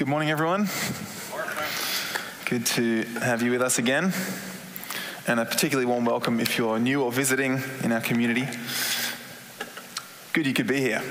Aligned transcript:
Good 0.00 0.08
morning, 0.08 0.30
everyone. 0.30 0.66
Good 2.46 2.64
to 2.68 3.02
have 3.20 3.42
you 3.42 3.50
with 3.50 3.60
us 3.60 3.78
again. 3.78 4.14
And 5.26 5.38
a 5.38 5.44
particularly 5.44 5.84
warm 5.84 6.06
welcome 6.06 6.40
if 6.40 6.56
you're 6.56 6.78
new 6.78 7.02
or 7.02 7.12
visiting 7.12 7.60
in 7.84 7.92
our 7.92 8.00
community. 8.00 8.48
Good 10.32 10.46
you 10.46 10.54
could 10.54 10.66
be 10.66 10.80
here. 10.80 11.02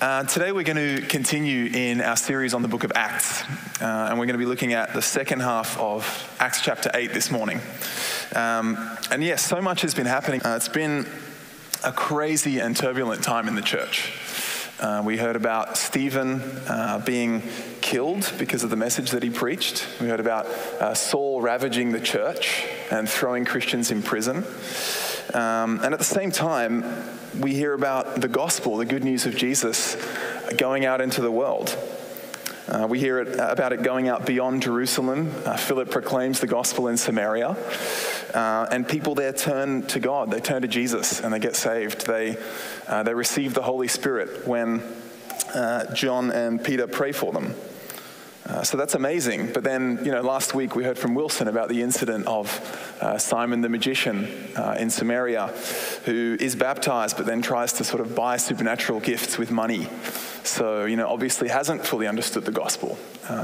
Uh, 0.00 0.24
today 0.24 0.50
we're 0.50 0.64
going 0.64 0.98
to 0.98 1.06
continue 1.06 1.66
in 1.66 2.00
our 2.00 2.16
series 2.16 2.52
on 2.52 2.62
the 2.62 2.68
book 2.68 2.82
of 2.82 2.90
Acts. 2.96 3.44
Uh, 3.80 4.08
and 4.10 4.18
we're 4.18 4.26
going 4.26 4.34
to 4.34 4.44
be 4.44 4.44
looking 4.44 4.72
at 4.72 4.92
the 4.92 5.00
second 5.00 5.38
half 5.38 5.78
of 5.78 6.34
Acts 6.40 6.62
chapter 6.62 6.90
8 6.92 7.12
this 7.12 7.30
morning. 7.30 7.60
Um, 8.34 8.76
and 9.12 9.22
yes, 9.22 9.46
so 9.46 9.62
much 9.62 9.82
has 9.82 9.94
been 9.94 10.06
happening. 10.06 10.44
Uh, 10.44 10.56
it's 10.56 10.66
been 10.66 11.06
a 11.84 11.92
crazy 11.92 12.58
and 12.58 12.76
turbulent 12.76 13.22
time 13.22 13.46
in 13.46 13.54
the 13.54 13.62
church. 13.62 14.10
Uh, 14.80 15.02
we 15.04 15.16
heard 15.16 15.34
about 15.34 15.76
Stephen 15.76 16.40
uh, 16.68 17.02
being 17.04 17.42
killed 17.80 18.32
because 18.38 18.62
of 18.62 18.70
the 18.70 18.76
message 18.76 19.10
that 19.10 19.24
he 19.24 19.30
preached. 19.30 19.84
We 20.00 20.06
heard 20.06 20.20
about 20.20 20.46
uh, 20.46 20.94
Saul 20.94 21.40
ravaging 21.40 21.90
the 21.90 22.00
church 22.00 22.64
and 22.92 23.08
throwing 23.08 23.44
Christians 23.44 23.90
in 23.90 24.04
prison. 24.04 24.44
Um, 25.34 25.80
and 25.82 25.92
at 25.92 25.98
the 25.98 26.04
same 26.04 26.30
time, 26.30 26.84
we 27.40 27.54
hear 27.54 27.74
about 27.74 28.20
the 28.20 28.28
gospel, 28.28 28.76
the 28.76 28.84
good 28.84 29.02
news 29.02 29.26
of 29.26 29.34
Jesus, 29.34 29.96
going 30.56 30.84
out 30.86 31.00
into 31.00 31.22
the 31.22 31.32
world. 31.32 31.76
Uh, 32.68 32.86
we 32.86 32.98
hear 32.98 33.18
it, 33.20 33.34
about 33.38 33.72
it 33.72 33.82
going 33.82 34.08
out 34.08 34.26
beyond 34.26 34.62
Jerusalem. 34.62 35.32
Uh, 35.46 35.56
Philip 35.56 35.90
proclaims 35.90 36.40
the 36.40 36.46
gospel 36.46 36.88
in 36.88 36.98
Samaria. 36.98 37.56
Uh, 38.34 38.66
and 38.70 38.86
people 38.86 39.14
there 39.14 39.32
turn 39.32 39.82
to 39.86 39.98
God, 39.98 40.30
they 40.30 40.40
turn 40.40 40.60
to 40.60 40.68
Jesus, 40.68 41.20
and 41.20 41.32
they 41.32 41.38
get 41.38 41.56
saved. 41.56 42.06
They, 42.06 42.36
uh, 42.86 43.04
they 43.04 43.14
receive 43.14 43.54
the 43.54 43.62
Holy 43.62 43.88
Spirit 43.88 44.46
when 44.46 44.82
uh, 45.54 45.94
John 45.94 46.30
and 46.30 46.62
Peter 46.62 46.86
pray 46.86 47.12
for 47.12 47.32
them. 47.32 47.54
Uh, 48.48 48.62
so 48.62 48.76
that's 48.78 48.94
amazing. 48.94 49.52
But 49.52 49.62
then, 49.62 50.00
you 50.02 50.10
know, 50.10 50.22
last 50.22 50.54
week 50.54 50.74
we 50.74 50.82
heard 50.82 50.98
from 50.98 51.14
Wilson 51.14 51.48
about 51.48 51.68
the 51.68 51.82
incident 51.82 52.26
of 52.26 52.48
uh, 53.00 53.18
Simon 53.18 53.60
the 53.60 53.68
magician 53.68 54.26
uh, 54.56 54.76
in 54.78 54.88
Samaria 54.88 55.48
who 56.06 56.36
is 56.40 56.56
baptized 56.56 57.18
but 57.18 57.26
then 57.26 57.42
tries 57.42 57.74
to 57.74 57.84
sort 57.84 58.00
of 58.00 58.14
buy 58.14 58.38
supernatural 58.38 59.00
gifts 59.00 59.36
with 59.36 59.50
money. 59.50 59.86
So, 60.44 60.86
you 60.86 60.96
know, 60.96 61.08
obviously 61.08 61.48
hasn't 61.48 61.84
fully 61.84 62.06
understood 62.06 62.46
the 62.46 62.52
gospel. 62.52 62.96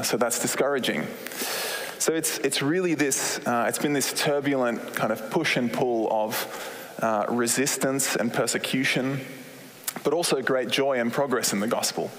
so 0.03 0.17
that's 0.17 0.41
discouraging. 0.41 1.07
So 1.99 2.13
it's, 2.13 2.37
it's 2.39 2.61
really 2.61 2.95
this, 2.95 3.41
uh, 3.47 3.67
it's 3.67 3.79
been 3.79 3.95
this 3.95 4.13
turbulent 4.13 4.95
kind 4.95 5.13
of 5.13 5.31
push 5.31 5.57
and 5.57 5.73
pull 5.73 6.13
of 6.13 6.97
uh, 7.01 7.25
resistance 7.29 8.17
and 8.17 8.33
persecution, 8.33 9.21
but 10.03 10.13
also 10.13 10.43
great 10.43 10.69
joy 10.69 10.99
and 11.01 11.13
progress 11.13 11.53
in 11.53 11.61
the 11.61 11.67
gospel. 11.67 12.11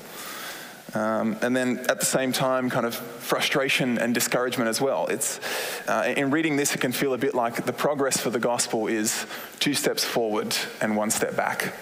Um, 0.93 1.37
and 1.41 1.55
then 1.55 1.79
at 1.89 1.99
the 1.99 2.05
same 2.05 2.31
time, 2.31 2.69
kind 2.69 2.85
of 2.85 2.95
frustration 2.95 3.97
and 3.97 4.13
discouragement 4.13 4.69
as 4.69 4.79
well. 4.79 5.07
It's, 5.07 5.39
uh, 5.87 6.13
in 6.15 6.31
reading 6.31 6.55
this, 6.55 6.75
it 6.75 6.81
can 6.81 6.91
feel 6.91 7.13
a 7.13 7.17
bit 7.17 7.33
like 7.33 7.65
the 7.65 7.73
progress 7.73 8.17
for 8.17 8.29
the 8.29 8.39
gospel 8.39 8.87
is 8.87 9.25
two 9.59 9.73
steps 9.73 10.05
forward 10.05 10.55
and 10.81 10.95
one 10.95 11.09
step 11.09 11.35
back. 11.35 11.73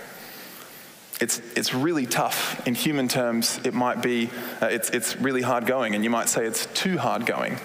It's, 1.21 1.39
it's 1.55 1.73
really 1.73 2.05
tough. 2.05 2.65
In 2.67 2.75
human 2.75 3.07
terms, 3.07 3.59
it 3.63 3.73
might 3.73 4.01
be, 4.01 4.29
uh, 4.61 4.67
it's, 4.67 4.89
it's 4.89 5.15
really 5.17 5.41
hard 5.41 5.65
going, 5.65 5.95
and 5.95 6.03
you 6.03 6.09
might 6.09 6.27
say 6.27 6.45
it's 6.45 6.65
too 6.67 6.97
hard 6.97 7.25
going. 7.25 7.59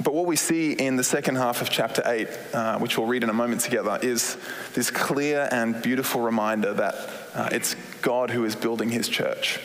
But 0.00 0.14
what 0.14 0.26
we 0.26 0.36
see 0.36 0.72
in 0.72 0.94
the 0.94 1.02
second 1.02 1.36
half 1.36 1.60
of 1.60 1.70
chapter 1.70 2.02
8, 2.06 2.28
uh, 2.54 2.78
which 2.78 2.96
we'll 2.96 3.08
read 3.08 3.24
in 3.24 3.30
a 3.30 3.34
moment 3.34 3.62
together, 3.62 3.98
is 4.00 4.36
this 4.74 4.90
clear 4.90 5.48
and 5.50 5.82
beautiful 5.82 6.20
reminder 6.20 6.72
that 6.74 6.94
uh, 7.34 7.48
it's 7.50 7.74
God 8.00 8.30
who 8.30 8.44
is 8.44 8.54
building 8.54 8.90
his 8.90 9.08
church. 9.08 9.58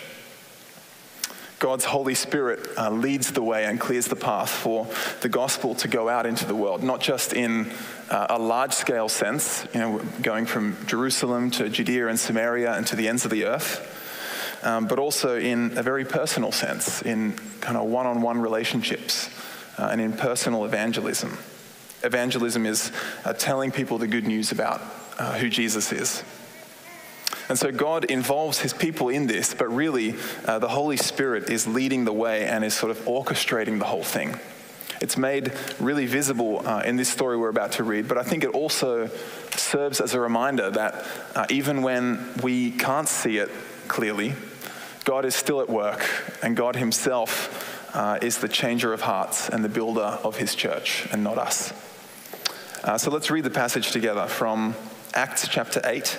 God's 1.64 1.86
Holy 1.86 2.14
Spirit 2.14 2.60
uh, 2.78 2.90
leads 2.90 3.32
the 3.32 3.42
way 3.42 3.64
and 3.64 3.80
clears 3.80 4.08
the 4.08 4.18
path 4.18 4.50
for 4.50 4.86
the 5.22 5.30
gospel 5.30 5.76
to 5.76 5.88
go 5.88 6.10
out 6.10 6.26
into 6.26 6.46
the 6.46 6.54
world, 6.54 6.84
not 6.84 7.00
just 7.00 7.32
in 7.32 7.72
uh, 8.10 8.28
a 8.32 8.38
large 8.38 8.74
scale 8.74 9.08
sense, 9.08 9.66
you 9.74 9.80
know, 9.80 10.02
going 10.22 10.46
from 10.46 10.76
Jerusalem 10.88 11.52
to 11.52 11.70
Judea 11.70 12.10
and 12.10 12.20
Samaria 12.20 12.74
and 12.74 12.86
to 12.88 12.98
the 12.98 13.08
ends 13.08 13.24
of 13.24 13.32
the 13.32 13.46
earth, 13.46 13.80
um, 14.62 14.88
but 14.88 15.00
also 15.00 15.38
in 15.38 15.78
a 15.78 15.82
very 15.82 16.04
personal 16.04 16.52
sense, 16.52 17.02
in 17.02 17.32
kind 17.62 17.78
of 17.78 17.86
one 17.86 18.08
on 18.08 18.22
one 18.22 18.42
relationships 18.42 19.30
uh, 19.78 19.88
and 19.90 20.02
in 20.02 20.12
personal 20.12 20.66
evangelism. 20.66 21.38
Evangelism 22.04 22.66
is 22.66 22.92
uh, 23.24 23.32
telling 23.32 23.72
people 23.72 23.98
the 23.98 24.08
good 24.08 24.28
news 24.28 24.52
about 24.52 24.82
uh, 25.18 25.38
who 25.38 25.48
Jesus 25.48 25.94
is. 25.94 26.26
And 27.50 27.58
so 27.58 27.72
God 27.72 28.06
involves 28.06 28.60
his 28.60 28.74
people 28.74 29.10
in 29.10 29.28
this, 29.28 29.54
but 29.54 29.68
really 29.68 30.16
uh, 30.46 30.60
the 30.60 30.70
Holy 30.70 30.98
Spirit 30.98 31.50
is 31.50 31.68
leading 31.68 32.06
the 32.06 32.14
way 32.14 32.46
and 32.46 32.64
is 32.64 32.74
sort 32.74 32.92
of 32.92 33.00
orchestrating 33.00 33.80
the 33.80 33.86
whole 33.86 34.04
thing. 34.04 34.40
It's 35.02 35.18
made 35.18 35.52
really 35.80 36.06
visible 36.06 36.66
uh, 36.66 36.84
in 36.86 36.96
this 36.96 37.10
story 37.10 37.38
we're 37.38 37.50
about 37.50 37.74
to 37.74 37.84
read, 37.84 38.08
but 38.08 38.18
I 38.18 38.24
think 38.24 38.44
it 38.44 38.52
also 38.52 39.10
serves 39.56 40.00
as 40.00 40.14
a 40.14 40.20
reminder 40.20 40.72
that 40.72 41.06
uh, 41.36 41.46
even 41.50 41.82
when 41.82 42.26
we 42.42 42.72
can't 42.72 43.10
see 43.10 43.38
it 43.38 43.50
clearly, 43.90 44.34
God 45.04 45.26
is 45.26 45.36
still 45.36 45.60
at 45.60 45.70
work, 45.70 46.08
and 46.42 46.56
God 46.56 46.78
Himself 46.78 47.74
uh, 47.94 48.18
is 48.22 48.40
the 48.40 48.48
changer 48.48 48.92
of 48.94 49.02
hearts 49.02 49.50
and 49.50 49.64
the 49.64 49.70
builder 49.70 50.20
of 50.24 50.38
his 50.38 50.56
church, 50.56 51.08
and 51.12 51.24
not 51.24 51.38
us. 51.38 51.74
Uh, 52.84 52.98
so 52.98 53.12
let's 53.12 53.32
read 53.32 53.44
the 53.44 53.50
passage 53.50 53.92
together 53.92 54.28
from 54.28 54.76
Acts 55.14 55.48
chapter 55.48 55.80
8, 55.84 56.18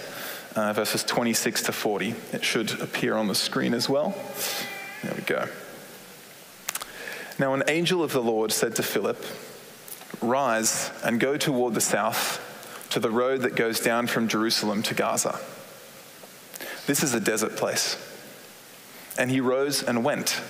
uh, 0.57 0.73
verses 0.73 1.05
26 1.05 1.65
to 1.65 1.73
40. 1.73 2.15
It 2.33 2.45
should 2.45 2.81
appear 2.81 3.17
on 3.17 3.29
the 3.29 3.35
screen 3.35 3.75
as 3.75 3.89
well. 3.89 4.15
There 5.03 5.15
we 5.15 5.23
go. 5.23 5.47
Now, 7.39 7.55
an 7.55 7.65
angel 7.69 8.03
of 8.03 8.13
the 8.13 8.23
Lord 8.23 8.53
said 8.53 8.77
to 8.77 8.83
Philip, 8.83 9.25
Rise 10.21 10.91
and 11.03 11.19
go 11.19 11.37
toward 11.37 11.75
the 11.75 11.81
south 11.81 12.41
to 12.91 13.01
the 13.01 13.11
road 13.11 13.43
that 13.43 13.57
goes 13.57 13.81
down 13.81 14.07
from 14.07 14.29
Jerusalem 14.29 14.83
to 14.85 14.95
Gaza. 14.95 15.41
This 16.87 17.03
is 17.03 17.13
a 17.13 17.21
desert 17.21 17.57
place. 17.57 17.97
And 19.19 19.31
he 19.31 19.41
rose 19.41 19.83
and 19.83 20.05
went. 20.05 20.41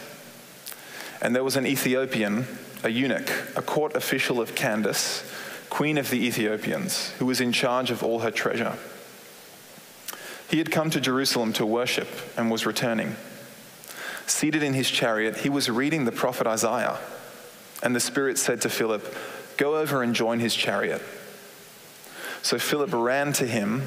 And 1.22 1.34
there 1.34 1.44
was 1.44 1.56
an 1.56 1.66
Ethiopian, 1.66 2.46
a 2.82 2.90
eunuch, 2.90 3.30
a 3.56 3.62
court 3.62 3.96
official 3.96 4.40
of 4.40 4.54
Candace, 4.54 5.24
queen 5.70 5.96
of 5.96 6.10
the 6.10 6.26
Ethiopians, 6.26 7.10
who 7.12 7.26
was 7.26 7.40
in 7.40 7.52
charge 7.52 7.90
of 7.90 8.02
all 8.02 8.20
her 8.20 8.30
treasure. 8.30 8.76
He 10.48 10.58
had 10.58 10.70
come 10.70 10.90
to 10.90 11.00
Jerusalem 11.00 11.52
to 11.54 11.66
worship 11.66 12.08
and 12.36 12.50
was 12.50 12.66
returning. 12.66 13.16
Seated 14.26 14.62
in 14.62 14.74
his 14.74 14.90
chariot, 14.90 15.38
he 15.38 15.48
was 15.48 15.68
reading 15.68 16.04
the 16.04 16.12
prophet 16.12 16.46
Isaiah. 16.46 16.98
And 17.82 17.94
the 17.94 18.00
Spirit 18.00 18.38
said 18.38 18.60
to 18.62 18.68
Philip, 18.68 19.14
Go 19.56 19.76
over 19.76 20.02
and 20.02 20.14
join 20.14 20.40
his 20.40 20.54
chariot. 20.54 21.02
So 22.42 22.58
Philip 22.58 22.92
ran 22.92 23.32
to 23.34 23.46
him 23.46 23.82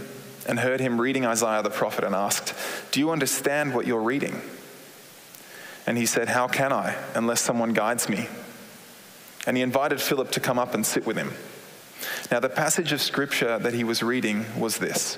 and 0.48 0.60
heard 0.60 0.80
him 0.80 1.00
reading 1.00 1.26
Isaiah 1.26 1.62
the 1.62 1.70
prophet 1.70 2.04
and 2.04 2.16
asked, 2.16 2.54
Do 2.92 3.00
you 3.00 3.12
understand 3.12 3.74
what 3.74 3.86
you're 3.86 4.02
reading? 4.02 4.42
And 5.86 5.98
he 5.98 6.06
said, 6.06 6.30
How 6.30 6.48
can 6.48 6.72
I, 6.74 6.96
unless 7.16 7.42
someone 7.42 7.74
guides 7.74 8.10
me? 8.10 8.28
And 9.46 9.56
he 9.58 9.64
invited 9.64 10.02
Philip 10.02 10.32
to 10.32 10.40
come 10.40 10.60
up 10.60 10.74
and 10.74 10.86
sit 10.86 11.06
with 11.06 11.18
him. 11.18 11.34
Now, 12.32 12.40
the 12.40 12.50
passage 12.50 12.92
of 12.92 13.02
scripture 13.02 13.58
that 13.58 13.74
he 13.74 13.84
was 13.84 14.04
reading 14.04 14.46
was 14.60 14.78
this 14.78 15.18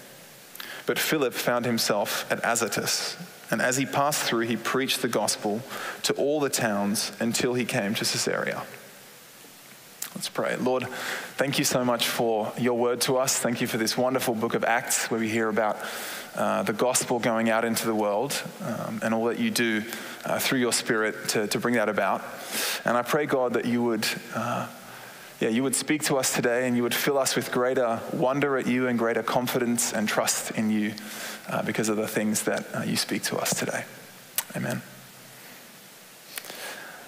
But 0.91 0.99
Philip 0.99 1.33
found 1.33 1.63
himself 1.63 2.29
at 2.29 2.43
Azotus, 2.43 3.15
And 3.49 3.61
as 3.61 3.77
he 3.77 3.85
passed 3.85 4.23
through, 4.23 4.41
he 4.41 4.57
preached 4.57 5.01
the 5.01 5.07
gospel 5.07 5.61
to 6.03 6.11
all 6.15 6.41
the 6.41 6.49
towns 6.49 7.13
until 7.17 7.53
he 7.53 7.63
came 7.63 7.93
to 7.93 8.03
Caesarea. 8.03 8.63
Let's 10.13 10.27
pray. 10.27 10.57
Lord, 10.57 10.85
thank 11.37 11.57
you 11.57 11.63
so 11.63 11.85
much 11.85 12.09
for 12.09 12.51
your 12.57 12.77
word 12.77 12.99
to 13.01 13.15
us. 13.15 13.37
Thank 13.37 13.61
you 13.61 13.67
for 13.67 13.77
this 13.77 13.97
wonderful 13.97 14.35
book 14.35 14.53
of 14.53 14.65
Acts 14.65 15.09
where 15.09 15.21
we 15.21 15.29
hear 15.29 15.47
about 15.47 15.77
uh, 16.35 16.63
the 16.63 16.73
gospel 16.73 17.19
going 17.19 17.49
out 17.49 17.63
into 17.63 17.85
the 17.85 17.95
world 17.95 18.43
um, 18.61 18.99
and 19.01 19.13
all 19.13 19.23
that 19.27 19.39
you 19.39 19.49
do 19.49 19.85
uh, 20.25 20.39
through 20.39 20.59
your 20.59 20.73
spirit 20.73 21.29
to, 21.29 21.47
to 21.47 21.57
bring 21.57 21.75
that 21.75 21.87
about. 21.87 22.21
And 22.83 22.97
I 22.97 23.01
pray, 23.01 23.27
God, 23.27 23.53
that 23.53 23.63
you 23.63 23.81
would. 23.81 24.05
Uh, 24.35 24.67
yeah, 25.41 25.49
you 25.49 25.63
would 25.63 25.75
speak 25.75 26.03
to 26.03 26.17
us 26.17 26.35
today 26.35 26.67
and 26.67 26.77
you 26.77 26.83
would 26.83 26.93
fill 26.93 27.17
us 27.17 27.35
with 27.35 27.51
greater 27.51 27.99
wonder 28.13 28.57
at 28.57 28.67
you 28.67 28.87
and 28.87 28.99
greater 28.99 29.23
confidence 29.23 29.91
and 29.91 30.07
trust 30.07 30.51
in 30.51 30.69
you 30.69 30.93
uh, 31.49 31.63
because 31.63 31.89
of 31.89 31.97
the 31.97 32.07
things 32.07 32.43
that 32.43 32.65
uh, 32.75 32.83
you 32.83 32.95
speak 32.95 33.23
to 33.23 33.37
us 33.37 33.57
today. 33.57 33.83
Amen. 34.55 34.83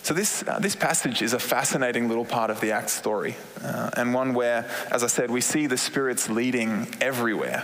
So, 0.02 0.14
this, 0.14 0.44
uh, 0.46 0.60
this 0.60 0.76
passage 0.76 1.22
is 1.22 1.32
a 1.34 1.40
fascinating 1.40 2.10
little 2.10 2.26
part 2.26 2.50
of 2.50 2.60
the 2.60 2.72
Acts 2.72 2.92
story, 2.92 3.38
uh, 3.64 3.92
and 3.96 4.14
one 4.14 4.34
where, 4.34 4.70
as 4.92 5.02
I 5.02 5.08
said, 5.08 5.32
we 5.32 5.40
see 5.40 5.66
the 5.66 5.78
Spirit's 5.78 6.28
leading 6.28 6.94
everywhere. 7.00 7.64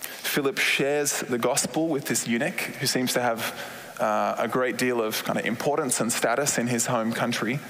Philip 0.00 0.58
shares 0.58 1.20
the 1.20 1.38
gospel 1.38 1.88
with 1.88 2.04
this 2.04 2.26
eunuch 2.26 2.60
who 2.60 2.86
seems 2.86 3.14
to 3.14 3.22
have 3.22 3.58
uh, 3.98 4.34
a 4.38 4.48
great 4.48 4.76
deal 4.76 5.00
of 5.00 5.24
kind 5.24 5.38
of 5.38 5.46
importance 5.46 6.00
and 6.00 6.12
status 6.12 6.58
in 6.58 6.66
his 6.66 6.86
home 6.86 7.12
country. 7.12 7.60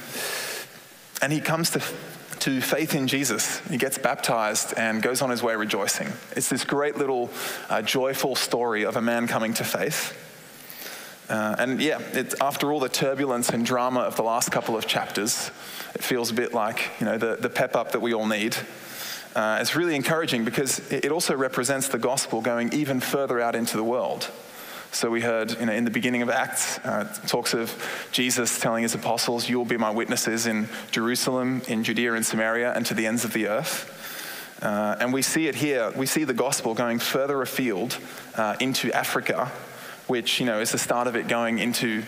And 1.22 1.32
he 1.32 1.40
comes 1.40 1.70
to, 1.70 1.82
to 2.40 2.60
faith 2.60 2.94
in 2.94 3.06
Jesus. 3.06 3.60
He 3.68 3.78
gets 3.78 3.96
baptized 3.96 4.74
and 4.76 5.00
goes 5.00 5.22
on 5.22 5.30
his 5.30 5.42
way 5.42 5.54
rejoicing. 5.54 6.12
It's 6.36 6.48
this 6.48 6.64
great 6.64 6.96
little 6.96 7.30
uh, 7.70 7.80
joyful 7.82 8.34
story 8.34 8.84
of 8.84 8.96
a 8.96 9.02
man 9.02 9.28
coming 9.28 9.54
to 9.54 9.64
faith. 9.64 10.18
Uh, 11.28 11.54
and 11.58 11.80
yeah, 11.80 12.00
it, 12.12 12.34
after 12.40 12.72
all 12.72 12.80
the 12.80 12.88
turbulence 12.88 13.50
and 13.50 13.64
drama 13.64 14.00
of 14.00 14.16
the 14.16 14.22
last 14.22 14.50
couple 14.50 14.76
of 14.76 14.86
chapters, 14.86 15.50
it 15.94 16.02
feels 16.02 16.30
a 16.30 16.34
bit 16.34 16.52
like 16.52 16.90
you 16.98 17.06
know 17.06 17.16
the, 17.16 17.36
the 17.36 17.48
pep 17.48 17.76
up 17.76 17.92
that 17.92 18.00
we 18.02 18.12
all 18.12 18.26
need. 18.26 18.56
Uh, 19.34 19.58
it's 19.60 19.74
really 19.74 19.94
encouraging 19.94 20.44
because 20.44 20.80
it 20.92 21.10
also 21.10 21.34
represents 21.34 21.88
the 21.88 21.98
gospel 21.98 22.42
going 22.42 22.70
even 22.74 23.00
further 23.00 23.40
out 23.40 23.54
into 23.54 23.76
the 23.76 23.84
world. 23.84 24.30
So 24.92 25.10
we 25.10 25.22
heard 25.22 25.58
you 25.58 25.64
know, 25.64 25.72
in 25.72 25.84
the 25.84 25.90
beginning 25.90 26.20
of 26.20 26.28
Acts, 26.28 26.78
uh, 26.80 27.04
talks 27.26 27.54
of 27.54 27.74
Jesus 28.12 28.60
telling 28.60 28.82
his 28.82 28.94
apostles, 28.94 29.48
You 29.48 29.56
will 29.56 29.64
be 29.64 29.78
my 29.78 29.90
witnesses 29.90 30.46
in 30.46 30.68
Jerusalem, 30.90 31.62
in 31.66 31.82
Judea 31.82 32.12
and 32.12 32.26
Samaria, 32.26 32.74
and 32.74 32.84
to 32.84 32.92
the 32.92 33.06
ends 33.06 33.24
of 33.24 33.32
the 33.32 33.48
earth. 33.48 34.58
Uh, 34.60 34.96
and 35.00 35.10
we 35.10 35.22
see 35.22 35.48
it 35.48 35.54
here. 35.54 35.90
We 35.96 36.04
see 36.04 36.24
the 36.24 36.34
gospel 36.34 36.74
going 36.74 36.98
further 36.98 37.40
afield 37.40 37.96
uh, 38.36 38.56
into 38.60 38.92
Africa, 38.92 39.50
which 40.08 40.38
you 40.38 40.44
know, 40.44 40.60
is 40.60 40.72
the 40.72 40.78
start 40.78 41.06
of 41.06 41.16
it 41.16 41.26
going 41.26 41.58
into 41.58 42.02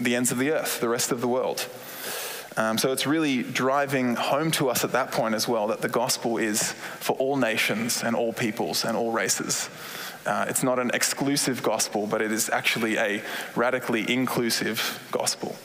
the 0.00 0.16
ends 0.16 0.32
of 0.32 0.38
the 0.38 0.52
earth, 0.52 0.80
the 0.80 0.88
rest 0.88 1.12
of 1.12 1.20
the 1.20 1.28
world. 1.28 1.68
Um, 2.56 2.78
so 2.78 2.92
it's 2.92 3.06
really 3.06 3.42
driving 3.42 4.16
home 4.16 4.50
to 4.52 4.70
us 4.70 4.84
at 4.84 4.92
that 4.92 5.12
point 5.12 5.34
as 5.34 5.46
well 5.46 5.66
that 5.68 5.82
the 5.82 5.88
gospel 5.88 6.38
is 6.38 6.72
for 6.72 7.14
all 7.16 7.36
nations 7.36 8.02
and 8.02 8.16
all 8.16 8.32
peoples 8.32 8.86
and 8.86 8.96
all 8.96 9.12
races. 9.12 9.68
Uh, 10.24 10.46
it's 10.48 10.62
not 10.62 10.78
an 10.78 10.90
exclusive 10.94 11.62
gospel, 11.62 12.06
but 12.06 12.22
it 12.22 12.30
is 12.30 12.48
actually 12.50 12.96
a 12.96 13.22
radically 13.56 14.10
inclusive 14.10 15.06
gospel. 15.10 15.56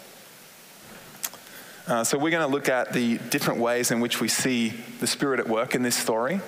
Uh, 1.88 2.04
so, 2.04 2.18
we're 2.18 2.32
going 2.32 2.46
to 2.46 2.52
look 2.52 2.68
at 2.68 2.92
the 2.92 3.18
different 3.30 3.62
ways 3.62 3.92
in 3.92 4.02
which 4.02 4.20
we 4.20 4.28
see 4.28 4.74
the 5.00 5.08
Spirit 5.08 5.40
at 5.40 5.48
work 5.48 5.74
in 5.74 5.84
this 5.84 5.96
story, 5.96 6.42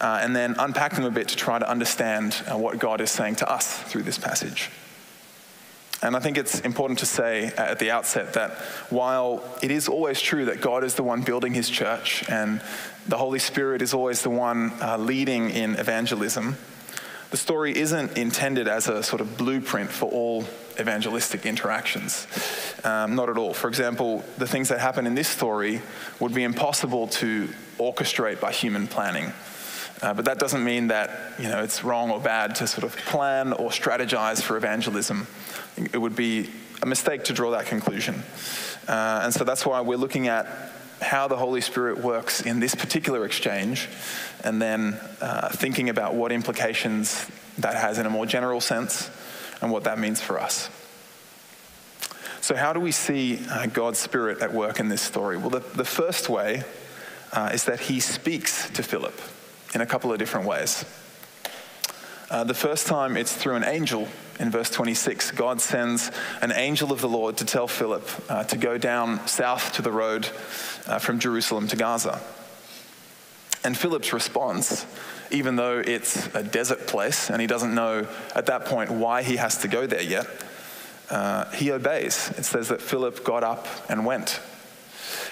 uh, 0.00 0.18
and 0.20 0.34
then 0.34 0.56
unpack 0.58 0.94
them 0.94 1.04
a 1.04 1.10
bit 1.10 1.28
to 1.28 1.36
try 1.36 1.58
to 1.58 1.70
understand 1.70 2.42
uh, 2.50 2.58
what 2.58 2.78
God 2.80 3.00
is 3.00 3.10
saying 3.10 3.36
to 3.36 3.50
us 3.50 3.78
through 3.84 4.02
this 4.02 4.18
passage. 4.18 4.70
And 6.02 6.16
I 6.16 6.18
think 6.18 6.36
it's 6.36 6.58
important 6.60 6.98
to 6.98 7.06
say 7.06 7.52
at 7.56 7.78
the 7.78 7.92
outset 7.92 8.32
that 8.32 8.58
while 8.90 9.44
it 9.62 9.70
is 9.70 9.86
always 9.86 10.20
true 10.20 10.46
that 10.46 10.60
God 10.60 10.82
is 10.82 10.96
the 10.96 11.04
one 11.04 11.22
building 11.22 11.54
his 11.54 11.70
church 11.70 12.28
and 12.28 12.60
the 13.06 13.16
Holy 13.16 13.38
Spirit 13.38 13.82
is 13.82 13.94
always 13.94 14.22
the 14.22 14.30
one 14.30 14.72
uh, 14.82 14.98
leading 14.98 15.50
in 15.50 15.76
evangelism, 15.76 16.56
the 17.32 17.38
story 17.38 17.74
isn't 17.74 18.18
intended 18.18 18.68
as 18.68 18.88
a 18.88 19.02
sort 19.02 19.22
of 19.22 19.38
blueprint 19.38 19.90
for 19.90 20.04
all 20.10 20.44
evangelistic 20.78 21.46
interactions. 21.46 22.26
Um, 22.84 23.14
not 23.14 23.30
at 23.30 23.38
all. 23.38 23.54
For 23.54 23.68
example, 23.68 24.22
the 24.36 24.46
things 24.46 24.68
that 24.68 24.80
happen 24.80 25.06
in 25.06 25.14
this 25.14 25.28
story 25.28 25.80
would 26.20 26.34
be 26.34 26.42
impossible 26.42 27.08
to 27.08 27.48
orchestrate 27.78 28.38
by 28.38 28.52
human 28.52 28.86
planning. 28.86 29.32
Uh, 30.02 30.12
but 30.12 30.26
that 30.26 30.38
doesn't 30.38 30.62
mean 30.62 30.88
that 30.88 31.32
you 31.38 31.48
know, 31.48 31.62
it's 31.62 31.82
wrong 31.82 32.10
or 32.10 32.20
bad 32.20 32.54
to 32.56 32.66
sort 32.66 32.84
of 32.84 32.94
plan 33.06 33.54
or 33.54 33.70
strategize 33.70 34.42
for 34.42 34.58
evangelism. 34.58 35.26
It 35.78 35.98
would 35.98 36.14
be 36.14 36.50
a 36.82 36.86
mistake 36.86 37.24
to 37.24 37.32
draw 37.32 37.52
that 37.52 37.64
conclusion. 37.64 38.22
Uh, 38.86 39.20
and 39.24 39.32
so 39.32 39.42
that's 39.42 39.64
why 39.64 39.80
we're 39.80 39.96
looking 39.96 40.28
at 40.28 40.46
how 41.02 41.28
the 41.28 41.36
Holy 41.36 41.60
Spirit 41.60 41.98
works 41.98 42.40
in 42.40 42.60
this 42.60 42.74
particular 42.74 43.24
exchange, 43.24 43.88
and 44.44 44.60
then 44.62 44.98
uh, 45.20 45.48
thinking 45.50 45.88
about 45.88 46.14
what 46.14 46.32
implications 46.32 47.28
that 47.58 47.74
has 47.74 47.98
in 47.98 48.06
a 48.06 48.10
more 48.10 48.26
general 48.26 48.60
sense 48.60 49.10
and 49.60 49.70
what 49.70 49.84
that 49.84 49.98
means 49.98 50.20
for 50.20 50.40
us. 50.40 50.70
So, 52.40 52.56
how 52.56 52.72
do 52.72 52.80
we 52.80 52.92
see 52.92 53.38
uh, 53.50 53.66
God's 53.66 53.98
Spirit 53.98 54.42
at 54.42 54.52
work 54.52 54.80
in 54.80 54.88
this 54.88 55.02
story? 55.02 55.36
Well, 55.36 55.50
the, 55.50 55.60
the 55.60 55.84
first 55.84 56.28
way 56.28 56.64
uh, 57.32 57.50
is 57.52 57.64
that 57.64 57.80
he 57.80 58.00
speaks 58.00 58.68
to 58.70 58.82
Philip 58.82 59.18
in 59.74 59.80
a 59.80 59.86
couple 59.86 60.12
of 60.12 60.18
different 60.18 60.46
ways. 60.46 60.84
Uh, 62.32 62.44
the 62.44 62.54
first 62.54 62.86
time 62.86 63.18
it's 63.18 63.36
through 63.36 63.56
an 63.56 63.62
angel 63.62 64.08
in 64.40 64.50
verse 64.50 64.70
26. 64.70 65.32
God 65.32 65.60
sends 65.60 66.10
an 66.40 66.50
angel 66.50 66.90
of 66.90 67.02
the 67.02 67.08
Lord 67.08 67.36
to 67.36 67.44
tell 67.44 67.68
Philip 67.68 68.08
uh, 68.30 68.42
to 68.44 68.56
go 68.56 68.78
down 68.78 69.26
south 69.28 69.74
to 69.74 69.82
the 69.82 69.92
road 69.92 70.26
uh, 70.86 70.98
from 70.98 71.18
Jerusalem 71.18 71.68
to 71.68 71.76
Gaza. 71.76 72.18
And 73.64 73.76
Philip's 73.76 74.14
response, 74.14 74.86
even 75.30 75.56
though 75.56 75.80
it's 75.80 76.34
a 76.34 76.42
desert 76.42 76.86
place 76.86 77.28
and 77.28 77.38
he 77.38 77.46
doesn't 77.46 77.74
know 77.74 78.06
at 78.34 78.46
that 78.46 78.64
point 78.64 78.90
why 78.90 79.22
he 79.22 79.36
has 79.36 79.58
to 79.58 79.68
go 79.68 79.86
there 79.86 80.00
yet, 80.00 80.26
uh, 81.10 81.50
he 81.50 81.70
obeys. 81.70 82.30
It 82.38 82.46
says 82.46 82.68
that 82.68 82.80
Philip 82.80 83.24
got 83.24 83.44
up 83.44 83.68
and 83.90 84.06
went. 84.06 84.40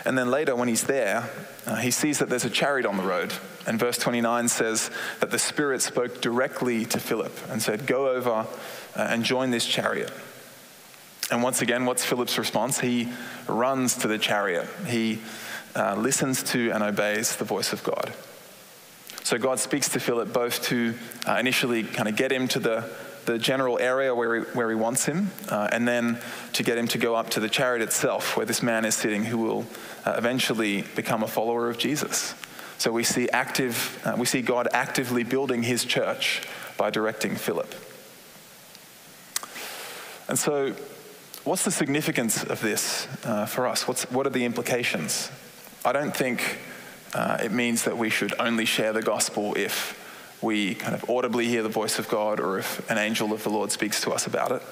And 0.05 0.19
then 0.19 0.31
later, 0.31 0.55
when 0.55 0.69
he's 0.69 0.85
there, 0.85 1.31
uh, 1.67 1.77
he 1.77 1.93
sees 1.93 2.19
that 2.19 2.29
there's 2.29 2.45
a 2.45 2.51
chariot 2.51 2.85
on 2.85 2.99
the 2.99 3.05
road. 3.05 3.33
And 3.67 3.79
verse 3.79 3.99
29 3.99 4.49
says 4.49 4.91
that 5.21 5.31
the 5.31 5.39
Spirit 5.39 5.83
spoke 5.83 6.21
directly 6.21 6.85
to 6.87 6.99
Philip 6.99 7.33
and 7.51 7.63
said, 7.63 7.87
Go 7.87 8.09
over 8.09 8.31
uh, 8.31 8.47
and 8.97 9.25
join 9.25 9.51
this 9.51 9.67
chariot. 9.67 10.13
And 11.31 11.43
once 11.43 11.63
again, 11.63 11.85
what's 11.85 12.05
Philip's 12.05 12.39
response? 12.39 12.81
He 12.81 13.09
runs 13.47 13.97
to 13.99 14.09
the 14.09 14.19
chariot. 14.19 14.67
He 14.87 15.21
uh, 15.77 15.95
listens 15.97 16.43
to 16.43 16.71
and 16.71 16.83
obeys 16.83 17.37
the 17.37 17.45
voice 17.45 17.73
of 17.73 17.85
God. 17.85 18.13
So 19.23 19.39
God 19.39 19.61
speaks 19.61 19.89
to 19.91 20.01
Philip 20.01 20.33
both 20.33 20.63
to 20.65 20.95
uh, 21.29 21.37
initially 21.39 21.85
kind 21.85 22.09
of 22.09 22.17
get 22.17 22.33
him 22.33 22.49
to 22.49 22.59
the, 22.59 22.91
the 23.27 23.39
general 23.39 23.79
area 23.79 24.13
where 24.13 24.41
he, 24.41 24.51
where 24.53 24.69
he 24.69 24.75
wants 24.75 25.05
him, 25.05 25.31
uh, 25.49 25.69
and 25.71 25.87
then 25.87 26.19
to 26.55 26.65
get 26.65 26.77
him 26.77 26.89
to 26.89 26.99
go 26.99 27.15
up 27.15 27.31
to 27.31 27.41
the 27.41 27.49
chariot 27.49 27.83
itself 27.83 28.37
where 28.37 28.47
this 28.47 28.63
man 28.63 28.85
is 28.85 28.97
sitting 28.97 29.25
who 29.25 29.39
will 29.39 29.67
uh, 30.05 30.15
eventually 30.17 30.83
become 30.97 31.23
a 31.23 31.29
follower 31.29 31.69
of 31.69 31.79
Jesus. 31.79 32.35
So 32.81 32.91
we 32.91 33.05
see 33.05 33.29
active, 33.29 34.01
uh, 34.07 34.15
we 34.17 34.25
see 34.25 34.41
God 34.41 34.67
actively 34.73 35.23
building 35.23 35.63
his 35.63 35.85
church 35.85 36.41
by 36.79 36.89
directing 36.89 37.37
Philip. 37.37 37.75
And 40.31 40.39
so 40.39 40.73
what's 41.45 41.67
the 41.67 41.71
significance 41.71 42.43
of 42.43 42.63
this 42.63 43.07
uh, 43.23 43.45
for 43.45 43.67
us? 43.67 43.87
What's, 43.87 44.11
what 44.11 44.27
are 44.27 44.31
the 44.31 44.47
implications? 44.47 45.31
I 45.85 45.93
don't 45.93 46.17
think 46.17 46.57
uh, 47.13 47.37
it 47.45 47.53
means 47.53 47.85
that 47.85 47.99
we 47.99 48.09
should 48.09 48.33
only 48.41 48.65
share 48.65 48.95
the 48.95 49.03
gospel 49.03 49.55
if 49.59 50.39
we 50.41 50.75
kind 50.75 50.95
of 50.95 51.11
audibly 51.11 51.49
hear 51.49 51.63
the 51.63 51.69
voice 51.69 51.99
of 51.99 52.09
God 52.09 52.41
or 52.41 52.61
if 52.61 52.91
an 52.91 52.97
angel 52.97 53.35
of 53.35 53.43
the 53.43 53.51
Lord 53.51 53.71
speaks 53.71 54.01
to 54.01 54.13
us 54.13 54.27
about 54.27 54.53
it. 54.53 54.63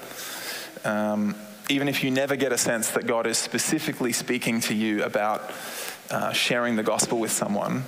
Um, 0.83 1.35
even 1.69 1.87
if 1.87 2.03
you 2.03 2.09
never 2.09 2.35
get 2.35 2.51
a 2.53 2.57
sense 2.57 2.89
that 2.89 3.05
God 3.05 3.27
is 3.27 3.37
specifically 3.37 4.13
speaking 4.13 4.61
to 4.61 4.73
you 4.73 5.03
about 5.03 5.51
uh, 6.09 6.33
sharing 6.33 6.75
the 6.75 6.81
gospel 6.81 7.19
with 7.19 7.31
someone, 7.31 7.83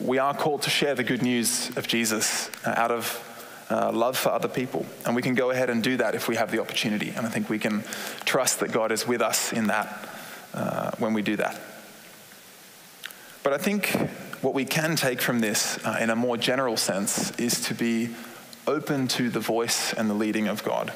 we 0.00 0.18
are 0.18 0.34
called 0.34 0.62
to 0.62 0.70
share 0.70 0.94
the 0.94 1.04
good 1.04 1.22
news 1.22 1.74
of 1.76 1.86
Jesus 1.86 2.50
uh, 2.66 2.74
out 2.76 2.90
of 2.90 3.30
uh, 3.70 3.92
love 3.92 4.16
for 4.16 4.30
other 4.30 4.48
people. 4.48 4.84
And 5.06 5.14
we 5.14 5.22
can 5.22 5.34
go 5.34 5.50
ahead 5.50 5.70
and 5.70 5.82
do 5.82 5.96
that 5.98 6.14
if 6.14 6.28
we 6.28 6.36
have 6.36 6.50
the 6.50 6.60
opportunity. 6.60 7.10
And 7.10 7.26
I 7.26 7.30
think 7.30 7.48
we 7.48 7.58
can 7.58 7.84
trust 8.24 8.60
that 8.60 8.72
God 8.72 8.92
is 8.92 9.06
with 9.06 9.22
us 9.22 9.52
in 9.52 9.68
that 9.68 10.08
uh, 10.52 10.90
when 10.98 11.14
we 11.14 11.22
do 11.22 11.36
that. 11.36 11.60
But 13.42 13.52
I 13.52 13.58
think 13.58 13.88
what 14.42 14.54
we 14.54 14.64
can 14.64 14.96
take 14.96 15.20
from 15.20 15.40
this 15.40 15.78
uh, 15.84 15.98
in 16.00 16.10
a 16.10 16.16
more 16.16 16.36
general 16.36 16.76
sense 16.76 17.30
is 17.38 17.60
to 17.62 17.74
be 17.74 18.10
open 18.66 19.08
to 19.08 19.30
the 19.30 19.40
voice 19.40 19.92
and 19.92 20.08
the 20.08 20.14
leading 20.14 20.48
of 20.48 20.64
God, 20.64 20.92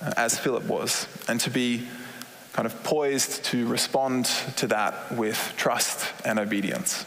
uh, 0.00 0.12
as 0.16 0.38
Philip 0.38 0.64
was, 0.64 1.06
and 1.28 1.38
to 1.40 1.50
be 1.50 1.86
kind 2.52 2.66
of 2.66 2.82
poised 2.82 3.44
to 3.44 3.66
respond 3.68 4.24
to 4.56 4.66
that 4.66 5.12
with 5.12 5.54
trust 5.56 6.12
and 6.24 6.38
obedience. 6.38 7.04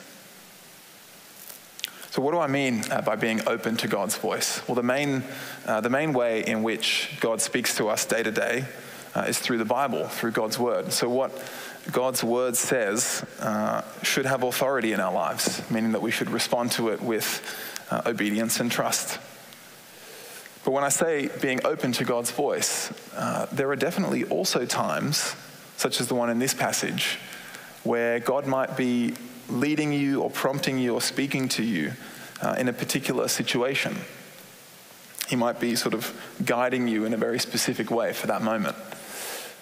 So, 2.11 2.21
what 2.21 2.33
do 2.33 2.39
I 2.39 2.47
mean 2.47 2.83
uh, 2.91 3.01
by 3.01 3.15
being 3.15 3.39
open 3.47 3.77
to 3.77 3.87
God's 3.87 4.17
voice? 4.17 4.67
Well, 4.67 4.75
the 4.75 4.83
main, 4.83 5.23
uh, 5.65 5.79
the 5.79 5.89
main 5.89 6.11
way 6.11 6.45
in 6.45 6.61
which 6.61 7.09
God 7.21 7.39
speaks 7.39 7.77
to 7.77 7.87
us 7.87 8.03
day 8.03 8.21
to 8.21 8.31
day 8.33 8.65
uh, 9.15 9.21
is 9.29 9.39
through 9.39 9.59
the 9.59 9.65
Bible, 9.65 10.09
through 10.09 10.31
God's 10.31 10.59
Word. 10.59 10.91
So, 10.91 11.07
what 11.07 11.31
God's 11.93 12.21
Word 12.21 12.57
says 12.57 13.25
uh, 13.39 13.83
should 14.03 14.25
have 14.25 14.43
authority 14.43 14.91
in 14.91 14.99
our 14.99 15.13
lives, 15.13 15.63
meaning 15.71 15.93
that 15.93 16.01
we 16.01 16.11
should 16.11 16.29
respond 16.29 16.71
to 16.71 16.89
it 16.89 17.01
with 17.01 17.41
uh, 17.89 18.01
obedience 18.05 18.59
and 18.59 18.69
trust. 18.69 19.17
But 20.65 20.71
when 20.71 20.83
I 20.83 20.89
say 20.89 21.29
being 21.41 21.65
open 21.65 21.93
to 21.93 22.03
God's 22.03 22.29
voice, 22.29 22.89
there 23.53 23.69
are 23.69 23.77
definitely 23.77 24.25
also 24.25 24.65
times, 24.65 25.33
such 25.77 26.01
as 26.01 26.09
the 26.09 26.15
one 26.15 26.29
in 26.29 26.39
this 26.39 26.53
passage, 26.53 27.19
where 27.83 28.19
God 28.19 28.47
might 28.47 28.75
be 28.75 29.13
leading 29.51 29.91
you 29.91 30.21
or 30.21 30.29
prompting 30.29 30.77
you 30.77 30.93
or 30.93 31.01
speaking 31.01 31.47
to 31.49 31.63
you 31.63 31.91
uh, 32.41 32.55
in 32.57 32.67
a 32.67 32.73
particular 32.73 33.27
situation. 33.27 33.95
He 35.27 35.35
might 35.35 35.59
be 35.59 35.75
sort 35.75 35.93
of 35.93 36.13
guiding 36.43 36.87
you 36.87 37.05
in 37.05 37.13
a 37.13 37.17
very 37.17 37.39
specific 37.39 37.91
way 37.91 38.13
for 38.13 38.27
that 38.27 38.41
moment. 38.41 38.75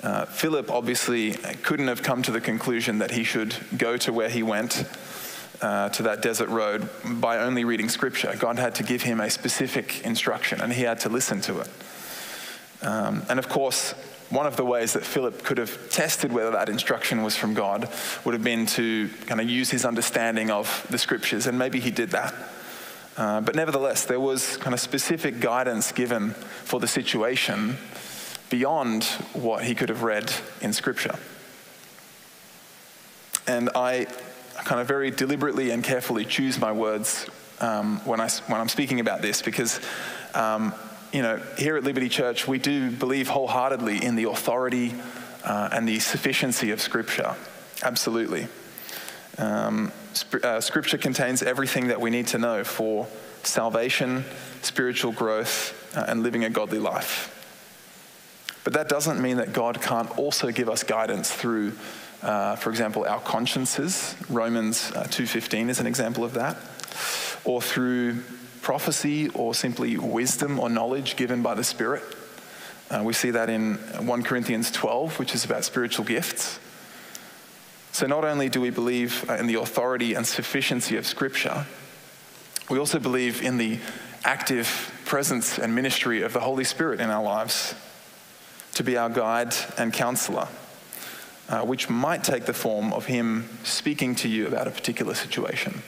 Uh, 0.02 0.26
Philip 0.26 0.72
obviously 0.72 1.34
couldn't 1.34 1.88
have 1.88 2.02
come 2.02 2.22
to 2.24 2.32
the 2.32 2.40
conclusion 2.40 3.00
that 3.00 3.12
he 3.12 3.24
should 3.24 3.54
go 3.78 3.98
to 3.98 4.14
where 4.14 4.30
he 4.30 4.44
went, 4.44 4.86
uh, 5.62 5.90
to 5.90 6.04
that 6.04 6.22
desert 6.22 6.48
road, 6.48 6.90
by 7.04 7.40
only 7.40 7.66
reading 7.66 7.90
scripture. 7.90 8.34
God 8.40 8.58
had 8.58 8.76
to 8.76 8.84
give 8.84 9.02
him 9.02 9.20
a 9.20 9.30
specific 9.30 10.06
instruction, 10.06 10.62
and 10.62 10.72
he 10.72 10.84
had 10.84 11.02
to 11.02 11.10
listen 11.10 11.42
to 11.42 11.60
it. 11.60 11.68
Um, 12.82 13.24
and 13.30 13.40
of 13.40 13.50
course, 13.50 13.94
one 14.30 14.46
of 14.46 14.56
the 14.56 14.66
ways 14.66 14.94
that 14.94 15.04
Philip 15.04 15.44
could 15.44 15.58
have 15.58 15.90
tested 15.90 16.32
whether 16.32 16.52
that 16.52 16.70
instruction 16.70 17.24
was 17.24 17.36
from 17.36 17.54
God 17.54 17.90
would 18.24 18.34
have 18.34 18.44
been 18.44 18.66
to 18.68 19.10
kind 19.26 19.42
of 19.42 19.50
use 19.50 19.72
his 19.72 19.86
understanding 19.86 20.52
of 20.52 20.86
the 20.90 20.98
scriptures, 20.98 21.48
and 21.48 21.58
maybe 21.58 21.80
he 21.80 21.92
did 21.92 22.12
that. 22.12 22.34
Uh, 23.18 23.42
but 23.42 23.56
nevertheless, 23.56 24.06
there 24.06 24.20
was 24.20 24.56
kind 24.58 24.74
of 24.74 24.80
specific 24.80 25.40
guidance 25.40 25.92
given 25.92 26.32
for 26.32 26.80
the 26.80 26.88
situation 26.88 27.76
beyond 28.50 29.04
what 29.34 29.64
he 29.64 29.76
could 29.76 29.90
have 29.90 30.04
read 30.04 30.32
in 30.62 30.72
scripture. 30.74 31.16
And 33.46 33.70
I 33.76 34.06
kind 34.64 34.80
of 34.80 34.88
very 34.88 35.12
deliberately 35.12 35.72
and 35.72 35.84
carefully 35.84 36.24
choose 36.24 36.60
my 36.60 36.72
words 36.72 37.28
um, 37.60 38.00
when, 38.06 38.22
I, 38.22 38.30
when 38.48 38.62
I'm 38.62 38.70
speaking 38.70 39.00
about 39.00 39.22
this 39.22 39.42
because 39.42 39.80
um, 40.34 40.74
you 41.12 41.22
know, 41.22 41.38
here 41.58 41.76
at 41.76 41.84
Liberty 41.84 42.10
Church, 42.10 42.48
we 42.48 42.60
do 42.60 42.92
believe 42.92 43.30
wholeheartedly 43.30 44.04
in 44.04 44.16
the 44.16 44.26
authority 44.26 44.94
uh, 45.44 45.70
and 45.72 45.88
the 45.88 46.00
sufficiency 46.00 46.72
of 46.72 46.82
Scripture. 46.82 47.36
Absolutely. 47.82 48.48
Um, 49.38 49.92
uh, 50.44 50.60
scripture 50.60 50.98
contains 50.98 51.42
everything 51.42 51.88
that 51.88 52.02
we 52.02 52.10
need 52.10 52.28
to 52.28 52.38
know 52.38 52.64
for 52.66 53.08
salvation, 53.44 54.26
spiritual 54.62 55.14
growth, 55.14 55.74
uh, 55.96 56.06
and 56.08 56.24
living 56.24 56.44
a 56.44 56.50
godly 56.50 56.80
life. 56.80 57.36
But 58.66 58.74
that 58.74 58.90
doesn't 58.90 59.22
mean 59.22 59.38
that 59.38 59.54
God 59.54 59.82
can't 59.82 60.16
also 60.18 60.52
give 60.52 60.70
us 60.70 60.84
guidance 60.84 61.32
through, 61.32 61.72
uh, 62.22 62.58
for 62.58 62.70
example, 62.70 63.06
our 63.06 63.22
consciences. 63.22 64.16
Romans 64.30 64.92
uh, 64.92 65.06
2.15 65.06 65.70
is 65.70 65.80
an 65.80 65.88
example 65.88 66.26
of 66.26 66.34
that. 66.34 66.58
Or 67.46 67.62
through 67.62 68.24
prophecy 68.62 69.30
or 69.30 69.54
simply 69.54 69.98
wisdom 69.98 70.60
or 70.60 70.70
knowledge 70.70 71.16
given 71.16 71.42
by 71.42 71.54
the 71.54 71.64
Spirit. 71.64 72.04
Uh, 72.90 73.02
we 73.04 73.14
see 73.14 73.32
that 73.32 73.50
in 73.50 73.76
1 73.76 74.24
Corinthians 74.24 74.72
12, 74.72 75.20
which 75.20 75.36
is 75.36 75.46
about 75.46 75.64
spiritual 75.64 76.06
gifts. 76.06 76.60
So, 77.92 78.08
not 78.08 78.24
only 78.24 78.50
do 78.50 78.62
we 78.62 78.70
believe 78.70 79.30
uh, 79.30 79.36
in 79.36 79.48
the 79.48 79.56
authority 79.56 80.14
and 80.14 80.26
sufficiency 80.26 80.96
of 80.98 81.06
Scripture, 81.06 81.66
we 82.70 82.80
also 82.80 83.00
believe 83.00 83.42
in 83.42 83.58
the 83.58 83.80
active 84.24 84.92
presence 85.06 85.58
and 85.58 85.74
ministry 85.74 86.22
of 86.22 86.34
the 86.34 86.40
Holy 86.40 86.64
Spirit 86.64 87.00
in 87.00 87.10
our 87.10 87.24
lives 87.24 87.76
to 88.74 88.84
be 88.84 88.96
our 88.96 89.10
guide 89.10 89.54
and 89.78 89.92
counselor, 89.92 90.48
uh, 91.50 91.62
which 91.62 91.90
might 91.90 92.24
take 92.24 92.46
the 92.46 92.54
form 92.54 92.94
of 92.94 93.06
Him 93.06 93.50
speaking 93.64 94.16
to 94.16 94.28
you 94.28 94.48
about 94.48 94.68
a 94.68 94.72
particular 94.72 95.14
situation. 95.14 95.82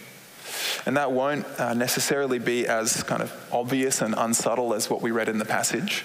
And 0.86 0.98
that 0.98 1.12
won't 1.12 1.46
uh, 1.60 1.74
necessarily 1.74 2.40
be 2.40 2.68
as 2.68 3.04
kind 3.04 3.22
of 3.22 3.32
obvious 3.52 4.02
and 4.02 4.16
unsubtle 4.18 4.74
as 4.74 4.90
what 4.90 5.02
we 5.02 5.12
read 5.12 5.30
in 5.30 5.38
the 5.38 5.46
passage. 5.46 6.04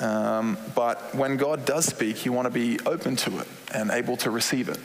Um, 0.00 0.58
but 0.74 1.14
when 1.14 1.36
God 1.36 1.64
does 1.64 1.86
speak, 1.86 2.24
you 2.24 2.32
want 2.32 2.46
to 2.46 2.50
be 2.50 2.78
open 2.86 3.16
to 3.16 3.38
it 3.40 3.48
and 3.74 3.90
able 3.90 4.16
to 4.18 4.30
receive 4.30 4.68
it. 4.68 4.78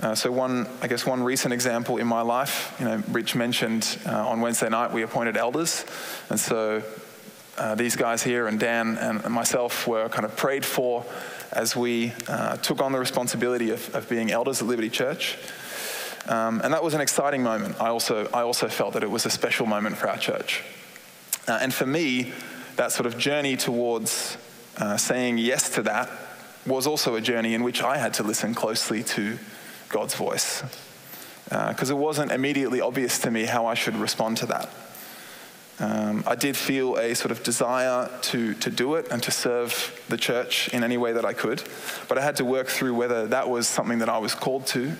Uh, 0.00 0.14
so 0.14 0.32
one, 0.32 0.66
I 0.80 0.88
guess 0.88 1.04
one 1.04 1.22
recent 1.22 1.52
example 1.52 1.98
in 1.98 2.06
my 2.06 2.22
life, 2.22 2.74
you 2.80 2.86
know, 2.86 3.02
Rich 3.10 3.34
mentioned 3.34 3.98
uh, 4.06 4.28
on 4.28 4.40
Wednesday 4.40 4.70
night 4.70 4.92
we 4.92 5.02
appointed 5.02 5.36
elders, 5.36 5.84
and 6.30 6.40
so 6.40 6.82
uh, 7.58 7.74
these 7.74 7.96
guys 7.96 8.22
here 8.22 8.46
and 8.46 8.58
Dan 8.58 8.96
and 8.96 9.22
myself 9.24 9.86
were 9.86 10.08
kind 10.08 10.24
of 10.24 10.34
prayed 10.36 10.64
for 10.64 11.04
as 11.52 11.76
we 11.76 12.14
uh, 12.28 12.56
took 12.56 12.80
on 12.80 12.92
the 12.92 12.98
responsibility 12.98 13.70
of, 13.70 13.94
of 13.94 14.08
being 14.08 14.30
elders 14.30 14.62
at 14.62 14.68
Liberty 14.68 14.88
Church. 14.88 15.36
Um, 16.30 16.60
and 16.62 16.72
that 16.72 16.84
was 16.84 16.94
an 16.94 17.00
exciting 17.00 17.42
moment. 17.42 17.80
I 17.80 17.88
also, 17.88 18.28
I 18.32 18.42
also 18.42 18.68
felt 18.68 18.94
that 18.94 19.02
it 19.02 19.10
was 19.10 19.26
a 19.26 19.30
special 19.30 19.66
moment 19.66 19.96
for 19.96 20.08
our 20.08 20.16
church. 20.16 20.62
Uh, 21.48 21.58
and 21.60 21.74
for 21.74 21.86
me, 21.86 22.32
that 22.76 22.92
sort 22.92 23.06
of 23.06 23.18
journey 23.18 23.56
towards 23.56 24.38
uh, 24.78 24.96
saying 24.96 25.38
yes 25.38 25.70
to 25.70 25.82
that 25.82 26.08
was 26.66 26.86
also 26.86 27.16
a 27.16 27.20
journey 27.20 27.54
in 27.54 27.64
which 27.64 27.82
I 27.82 27.96
had 27.98 28.14
to 28.14 28.22
listen 28.22 28.54
closely 28.54 29.02
to 29.02 29.38
God's 29.88 30.14
voice. 30.14 30.62
Because 31.48 31.90
uh, 31.90 31.96
it 31.96 31.98
wasn't 31.98 32.30
immediately 32.30 32.80
obvious 32.80 33.18
to 33.20 33.30
me 33.32 33.44
how 33.44 33.66
I 33.66 33.74
should 33.74 33.96
respond 33.96 34.36
to 34.36 34.46
that. 34.46 34.70
Um, 35.80 36.22
I 36.28 36.36
did 36.36 36.56
feel 36.56 36.96
a 36.96 37.14
sort 37.14 37.32
of 37.32 37.42
desire 37.42 38.08
to, 38.22 38.54
to 38.54 38.70
do 38.70 38.94
it 38.94 39.08
and 39.10 39.20
to 39.24 39.32
serve 39.32 40.00
the 40.08 40.16
church 40.16 40.68
in 40.68 40.84
any 40.84 40.96
way 40.96 41.12
that 41.12 41.24
I 41.24 41.32
could, 41.32 41.64
but 42.06 42.18
I 42.18 42.20
had 42.20 42.36
to 42.36 42.44
work 42.44 42.68
through 42.68 42.94
whether 42.94 43.26
that 43.26 43.48
was 43.48 43.66
something 43.66 43.98
that 43.98 44.08
I 44.08 44.18
was 44.18 44.32
called 44.32 44.66
to 44.68 44.92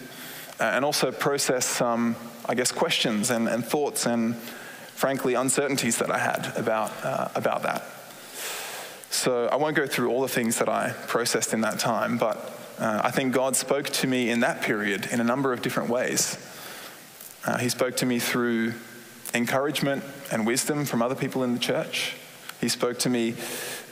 and 0.60 0.84
also 0.84 1.10
process 1.10 1.66
some, 1.66 2.16
I 2.46 2.54
guess, 2.54 2.70
questions 2.72 3.30
and, 3.30 3.48
and 3.48 3.64
thoughts 3.64 4.06
and, 4.06 4.36
frankly, 4.36 5.34
uncertainties 5.34 5.98
that 5.98 6.10
I 6.10 6.18
had 6.18 6.52
about, 6.56 6.92
uh, 7.02 7.28
about 7.34 7.62
that. 7.62 7.84
So 9.10 9.48
I 9.48 9.56
won't 9.56 9.74
go 9.74 9.86
through 9.86 10.10
all 10.10 10.22
the 10.22 10.28
things 10.28 10.58
that 10.58 10.68
I 10.68 10.94
processed 11.06 11.52
in 11.52 11.62
that 11.62 11.78
time, 11.78 12.18
but 12.18 12.36
uh, 12.78 13.00
I 13.02 13.10
think 13.10 13.34
God 13.34 13.56
spoke 13.56 13.88
to 13.88 14.06
me 14.06 14.30
in 14.30 14.40
that 14.40 14.62
period 14.62 15.08
in 15.10 15.20
a 15.20 15.24
number 15.24 15.52
of 15.52 15.62
different 15.62 15.90
ways. 15.90 16.38
Uh, 17.44 17.58
he 17.58 17.68
spoke 17.68 17.96
to 17.96 18.06
me 18.06 18.18
through 18.18 18.74
encouragement 19.34 20.04
and 20.30 20.46
wisdom 20.46 20.84
from 20.84 21.02
other 21.02 21.14
people 21.14 21.42
in 21.42 21.54
the 21.54 21.58
church. 21.58 22.14
He 22.60 22.68
spoke 22.68 22.98
to 23.00 23.08
me 23.08 23.34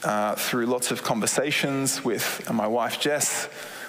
uh, 0.05 0.35
through 0.35 0.67
lots 0.67 0.91
of 0.91 1.03
conversations 1.03 2.05
with 2.05 2.51
my 2.53 2.67
wife 2.67 3.01
Jess 3.01 3.49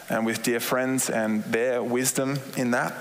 and 0.09 0.25
with 0.25 0.43
dear 0.43 0.59
friends 0.59 1.09
and 1.09 1.43
their 1.45 1.83
wisdom 1.83 2.39
in 2.57 2.71
that. 2.71 2.93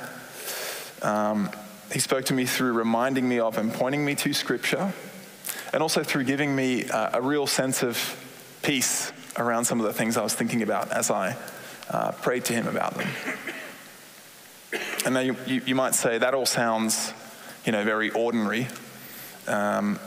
Um, 1.02 1.50
he 1.92 2.00
spoke 2.00 2.26
to 2.26 2.34
me 2.34 2.44
through 2.44 2.72
reminding 2.72 3.28
me 3.28 3.40
of 3.40 3.56
and 3.56 3.72
pointing 3.72 4.04
me 4.04 4.14
to 4.16 4.32
Scripture, 4.34 4.92
and 5.72 5.82
also 5.82 6.02
through 6.02 6.24
giving 6.24 6.54
me 6.54 6.84
uh, 6.88 7.18
a 7.18 7.22
real 7.22 7.46
sense 7.46 7.82
of 7.82 7.96
peace 8.62 9.12
around 9.38 9.64
some 9.64 9.80
of 9.80 9.86
the 9.86 9.92
things 9.92 10.16
I 10.16 10.22
was 10.22 10.34
thinking 10.34 10.62
about 10.62 10.92
as 10.92 11.10
I 11.10 11.36
uh, 11.90 12.12
prayed 12.12 12.44
to 12.46 12.52
him 12.52 12.66
about 12.66 12.94
them. 12.94 13.08
And 15.04 15.14
now 15.14 15.20
you, 15.20 15.36
you, 15.46 15.62
you, 15.64 15.74
might 15.74 15.94
say 15.94 16.18
that 16.18 16.34
all 16.34 16.44
sounds, 16.44 17.14
you 17.64 17.72
know, 17.72 17.84
very 17.84 18.10
ordinary. 18.10 18.66
Um, 19.46 19.98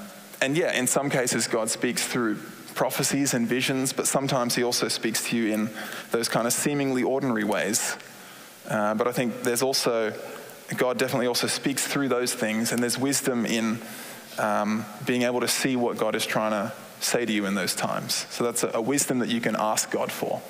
and 0.41 0.55
yeah, 0.55 0.73
in 0.73 0.85
some 0.85 1.09
cases, 1.09 1.47
God 1.47 1.69
speaks 1.69 2.05
through 2.05 2.37
prophecies 2.81 3.35
and 3.35 3.47
visions, 3.47 3.93
but 3.93 4.07
sometimes 4.07 4.55
he 4.55 4.63
also 4.63 4.87
speaks 4.87 5.29
to 5.29 5.37
you 5.37 5.53
in 5.53 5.69
those 6.09 6.27
kind 6.27 6.47
of 6.47 6.51
seemingly 6.51 7.03
ordinary 7.03 7.43
ways. 7.43 7.95
Uh, 8.67 8.95
but 8.95 9.07
I 9.07 9.11
think 9.11 9.43
there's 9.43 9.61
also, 9.61 10.11
God 10.77 10.97
definitely 10.97 11.27
also 11.27 11.45
speaks 11.45 11.85
through 11.85 12.07
those 12.07 12.33
things, 12.33 12.71
and 12.71 12.81
there's 12.81 12.97
wisdom 12.97 13.45
in 13.45 13.79
um, 14.39 14.83
being 15.05 15.21
able 15.21 15.41
to 15.41 15.47
see 15.47 15.75
what 15.75 15.99
God 15.99 16.15
is 16.15 16.25
trying 16.25 16.53
to 16.53 16.73
say 16.99 17.23
to 17.23 17.31
you 17.31 17.45
in 17.45 17.53
those 17.53 17.75
times. 17.75 18.25
So 18.31 18.43
that's 18.43 18.63
a, 18.63 18.71
a 18.73 18.81
wisdom 18.81 19.19
that 19.19 19.29
you 19.29 19.41
can 19.41 19.55
ask 19.59 19.91
God 19.91 20.11
for, 20.11 20.41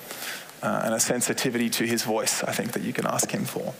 uh, 0.62 0.84
and 0.84 0.94
a 0.94 1.00
sensitivity 1.00 1.68
to 1.68 1.84
his 1.84 2.02
voice, 2.02 2.42
I 2.42 2.52
think, 2.52 2.72
that 2.72 2.82
you 2.82 2.94
can 2.94 3.06
ask 3.06 3.30
him 3.30 3.44
for. 3.44 3.74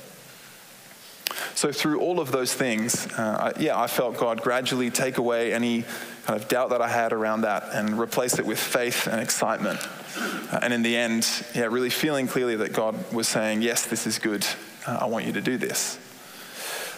So, 1.62 1.70
through 1.70 2.00
all 2.00 2.18
of 2.18 2.32
those 2.32 2.52
things, 2.52 3.06
uh, 3.16 3.52
I, 3.56 3.60
yeah, 3.60 3.80
I 3.80 3.86
felt 3.86 4.16
God 4.16 4.42
gradually 4.42 4.90
take 4.90 5.18
away 5.18 5.54
any 5.54 5.84
kind 6.24 6.42
of 6.42 6.48
doubt 6.48 6.70
that 6.70 6.82
I 6.82 6.88
had 6.88 7.12
around 7.12 7.42
that 7.42 7.68
and 7.72 8.00
replace 8.00 8.40
it 8.40 8.44
with 8.44 8.58
faith 8.58 9.06
and 9.06 9.20
excitement. 9.20 9.78
Uh, 10.16 10.58
and 10.60 10.72
in 10.72 10.82
the 10.82 10.96
end, 10.96 11.24
yeah, 11.54 11.66
really 11.66 11.88
feeling 11.88 12.26
clearly 12.26 12.56
that 12.56 12.72
God 12.72 13.12
was 13.12 13.28
saying, 13.28 13.62
Yes, 13.62 13.86
this 13.86 14.08
is 14.08 14.18
good. 14.18 14.44
Uh, 14.88 14.98
I 15.02 15.04
want 15.04 15.24
you 15.24 15.34
to 15.34 15.40
do 15.40 15.56
this. 15.56 16.00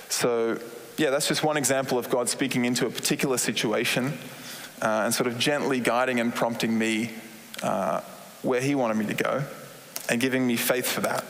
So, 0.09 0.59
yeah, 0.97 1.11
that's 1.11 1.29
just 1.29 1.45
one 1.45 1.59
example 1.59 1.99
of 1.99 2.09
God 2.09 2.31
speaking 2.31 2.65
into 2.65 2.87
a 2.87 2.91
particular 2.91 3.37
situation 3.37 4.17
uh, 4.81 5.03
and 5.05 5.13
sort 5.13 5.27
of 5.27 5.39
gently 5.39 5.79
guiding 5.79 6.21
and 6.21 6.35
prompting 6.35 6.79
me 6.79 7.11
uh, 7.63 8.01
where 8.41 8.63
He 8.63 8.75
wanted 8.75 8.97
me 8.97 9.05
to 9.13 9.23
go 9.23 9.45
and 10.09 10.23
giving 10.23 10.47
me 10.47 10.57
faith 10.57 10.91
for 10.91 11.03
that. 11.03 11.23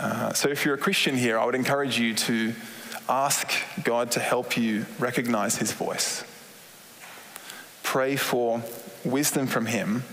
Uh, 0.00 0.32
so, 0.32 0.48
if 0.48 0.64
you're 0.64 0.76
a 0.76 0.78
Christian 0.78 1.14
here, 1.14 1.38
I 1.38 1.44
would 1.44 1.54
encourage 1.54 1.98
you 1.98 2.14
to 2.14 2.54
ask 3.06 3.52
God 3.84 4.12
to 4.12 4.20
help 4.20 4.56
you 4.56 4.86
recognize 4.98 5.56
his 5.56 5.72
voice. 5.72 6.24
Pray 7.82 8.16
for 8.16 8.62
wisdom 9.04 9.46
from 9.46 9.66
him 9.66 10.04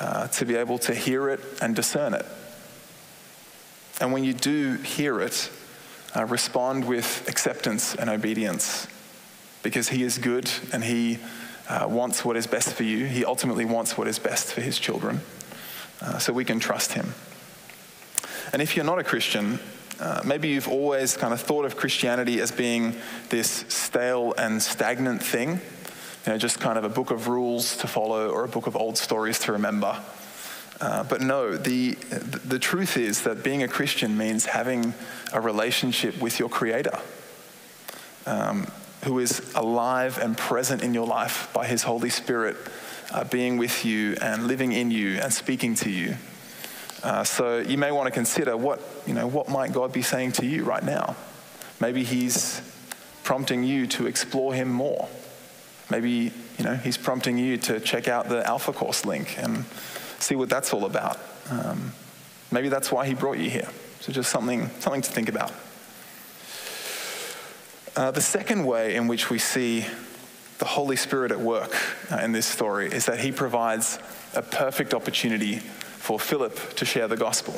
uh, 0.00 0.26
to 0.28 0.44
be 0.44 0.56
able 0.56 0.78
to 0.78 0.94
hear 0.94 1.28
it 1.28 1.38
and 1.62 1.76
discern 1.76 2.12
it. 2.12 2.26
And 4.00 4.12
when 4.12 4.24
you 4.24 4.32
do 4.32 4.78
hear 4.78 5.20
it, 5.20 5.48
uh, 6.16 6.24
respond 6.24 6.84
with 6.84 7.24
acceptance 7.28 7.94
and 7.94 8.10
obedience 8.10 8.88
because 9.62 9.90
he 9.90 10.02
is 10.02 10.18
good 10.18 10.50
and 10.72 10.82
he 10.82 11.18
uh, 11.68 11.86
wants 11.88 12.24
what 12.24 12.36
is 12.36 12.48
best 12.48 12.72
for 12.72 12.82
you. 12.82 13.06
He 13.06 13.24
ultimately 13.24 13.64
wants 13.64 13.96
what 13.96 14.08
is 14.08 14.18
best 14.18 14.52
for 14.52 14.60
his 14.60 14.76
children. 14.76 15.20
Uh, 16.00 16.18
so 16.18 16.32
we 16.32 16.44
can 16.44 16.58
trust 16.58 16.94
him. 16.94 17.14
And 18.54 18.62
if 18.62 18.76
you're 18.76 18.84
not 18.84 19.00
a 19.00 19.02
Christian, 19.02 19.58
uh, 19.98 20.20
maybe 20.24 20.46
you've 20.46 20.68
always 20.68 21.16
kind 21.16 21.34
of 21.34 21.40
thought 21.40 21.64
of 21.64 21.76
Christianity 21.76 22.40
as 22.40 22.52
being 22.52 22.94
this 23.28 23.64
stale 23.66 24.32
and 24.38 24.62
stagnant 24.62 25.24
thing, 25.24 25.54
you 25.54 26.32
know, 26.32 26.38
just 26.38 26.60
kind 26.60 26.78
of 26.78 26.84
a 26.84 26.88
book 26.88 27.10
of 27.10 27.26
rules 27.26 27.76
to 27.78 27.88
follow 27.88 28.30
or 28.30 28.44
a 28.44 28.48
book 28.48 28.68
of 28.68 28.76
old 28.76 28.96
stories 28.96 29.40
to 29.40 29.50
remember. 29.50 30.00
Uh, 30.80 31.02
but 31.02 31.20
no, 31.20 31.56
the, 31.56 31.94
the 32.44 32.60
truth 32.60 32.96
is 32.96 33.24
that 33.24 33.42
being 33.42 33.64
a 33.64 33.68
Christian 33.68 34.16
means 34.16 34.46
having 34.46 34.94
a 35.32 35.40
relationship 35.40 36.20
with 36.20 36.38
your 36.38 36.48
Creator, 36.48 36.96
um, 38.24 38.68
who 39.02 39.18
is 39.18 39.52
alive 39.56 40.16
and 40.18 40.38
present 40.38 40.80
in 40.80 40.94
your 40.94 41.08
life 41.08 41.50
by 41.52 41.66
His 41.66 41.82
Holy 41.82 42.08
Spirit, 42.08 42.56
uh, 43.10 43.24
being 43.24 43.56
with 43.58 43.84
you 43.84 44.16
and 44.22 44.46
living 44.46 44.70
in 44.70 44.92
you 44.92 45.18
and 45.18 45.32
speaking 45.32 45.74
to 45.74 45.90
you. 45.90 46.14
Uh, 47.04 47.22
so 47.22 47.58
you 47.58 47.76
may 47.76 47.92
want 47.92 48.06
to 48.06 48.10
consider 48.10 48.56
what, 48.56 48.80
you 49.06 49.12
know, 49.12 49.26
what 49.26 49.46
might 49.50 49.74
God 49.74 49.92
be 49.92 50.00
saying 50.00 50.32
to 50.32 50.46
you 50.46 50.64
right 50.64 50.82
now? 50.82 51.14
Maybe 51.78 52.02
He's 52.02 52.62
prompting 53.24 53.62
you 53.62 53.86
to 53.88 54.06
explore 54.06 54.54
Him 54.54 54.70
more. 54.70 55.06
Maybe, 55.90 56.32
you 56.56 56.64
know, 56.64 56.76
He's 56.76 56.96
prompting 56.96 57.36
you 57.36 57.58
to 57.58 57.78
check 57.78 58.08
out 58.08 58.30
the 58.30 58.46
Alpha 58.48 58.72
Course 58.72 59.04
link 59.04 59.38
and 59.38 59.66
see 60.18 60.34
what 60.34 60.48
that's 60.48 60.72
all 60.72 60.86
about. 60.86 61.18
Um, 61.50 61.92
maybe 62.50 62.70
that's 62.70 62.90
why 62.90 63.06
He 63.06 63.12
brought 63.12 63.36
you 63.36 63.50
here. 63.50 63.68
So 64.00 64.10
just 64.10 64.30
something, 64.30 64.70
something 64.80 65.02
to 65.02 65.10
think 65.10 65.28
about. 65.28 65.52
Uh, 67.96 68.12
the 68.12 68.22
second 68.22 68.64
way 68.64 68.96
in 68.96 69.08
which 69.08 69.28
we 69.28 69.38
see 69.38 69.84
the 70.56 70.64
Holy 70.64 70.96
Spirit 70.96 71.32
at 71.32 71.40
work 71.40 71.76
uh, 72.10 72.16
in 72.16 72.32
this 72.32 72.46
story 72.46 72.86
is 72.86 73.04
that 73.04 73.20
He 73.20 73.30
provides 73.30 73.98
a 74.34 74.40
perfect 74.40 74.94
opportunity 74.94 75.60
for 76.04 76.20
Philip 76.20 76.74
to 76.74 76.84
share 76.84 77.08
the 77.08 77.16
gospel. 77.16 77.54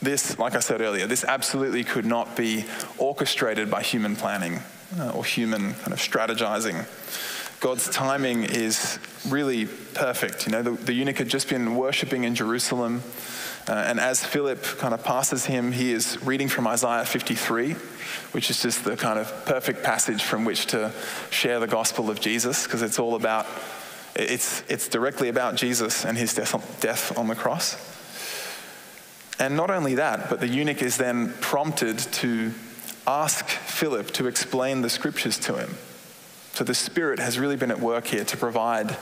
This, 0.00 0.38
like 0.38 0.54
I 0.54 0.60
said 0.60 0.80
earlier, 0.80 1.08
this 1.08 1.24
absolutely 1.24 1.82
could 1.82 2.06
not 2.06 2.36
be 2.36 2.64
orchestrated 2.96 3.68
by 3.68 3.82
human 3.82 4.14
planning 4.14 4.60
uh, 5.00 5.10
or 5.10 5.24
human 5.24 5.74
kind 5.74 5.92
of 5.92 5.98
strategizing. 5.98 6.86
God's 7.58 7.88
timing 7.88 8.44
is 8.44 9.00
really 9.26 9.66
perfect. 9.66 10.46
You 10.46 10.52
know, 10.52 10.62
the, 10.62 10.70
the 10.70 10.92
eunuch 10.92 11.18
had 11.18 11.28
just 11.28 11.48
been 11.48 11.74
worshiping 11.74 12.22
in 12.22 12.36
Jerusalem, 12.36 13.02
uh, 13.68 13.72
and 13.72 13.98
as 13.98 14.24
Philip 14.24 14.62
kind 14.78 14.94
of 14.94 15.02
passes 15.02 15.46
him, 15.46 15.72
he 15.72 15.90
is 15.90 16.22
reading 16.22 16.46
from 16.46 16.68
Isaiah 16.68 17.04
53, 17.04 17.72
which 18.30 18.48
is 18.48 18.62
just 18.62 18.84
the 18.84 18.96
kind 18.96 19.18
of 19.18 19.44
perfect 19.44 19.82
passage 19.82 20.22
from 20.22 20.44
which 20.44 20.66
to 20.66 20.92
share 21.30 21.58
the 21.58 21.66
gospel 21.66 22.10
of 22.10 22.20
Jesus, 22.20 22.62
because 22.62 22.82
it's 22.82 23.00
all 23.00 23.16
about 23.16 23.46
it's, 24.18 24.62
it's 24.68 24.88
directly 24.88 25.28
about 25.28 25.56
Jesus 25.56 26.04
and 26.04 26.16
his 26.16 26.34
death 26.34 26.54
on, 26.54 26.62
death 26.80 27.16
on 27.18 27.28
the 27.28 27.34
cross. 27.34 27.76
And 29.38 29.56
not 29.56 29.70
only 29.70 29.96
that, 29.96 30.30
but 30.30 30.40
the 30.40 30.48
eunuch 30.48 30.82
is 30.82 30.96
then 30.96 31.34
prompted 31.40 31.98
to 31.98 32.52
ask 33.06 33.46
Philip 33.46 34.10
to 34.12 34.26
explain 34.26 34.80
the 34.80 34.90
scriptures 34.90 35.38
to 35.40 35.56
him. 35.58 35.76
So 36.54 36.64
the 36.64 36.74
Spirit 36.74 37.18
has 37.18 37.38
really 37.38 37.56
been 37.56 37.70
at 37.70 37.80
work 37.80 38.06
here 38.06 38.24
to 38.24 38.36
provide 38.36 38.96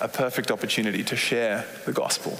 a 0.00 0.08
perfect 0.08 0.50
opportunity 0.50 1.02
to 1.04 1.16
share 1.16 1.64
the 1.86 1.92
gospel. 1.92 2.38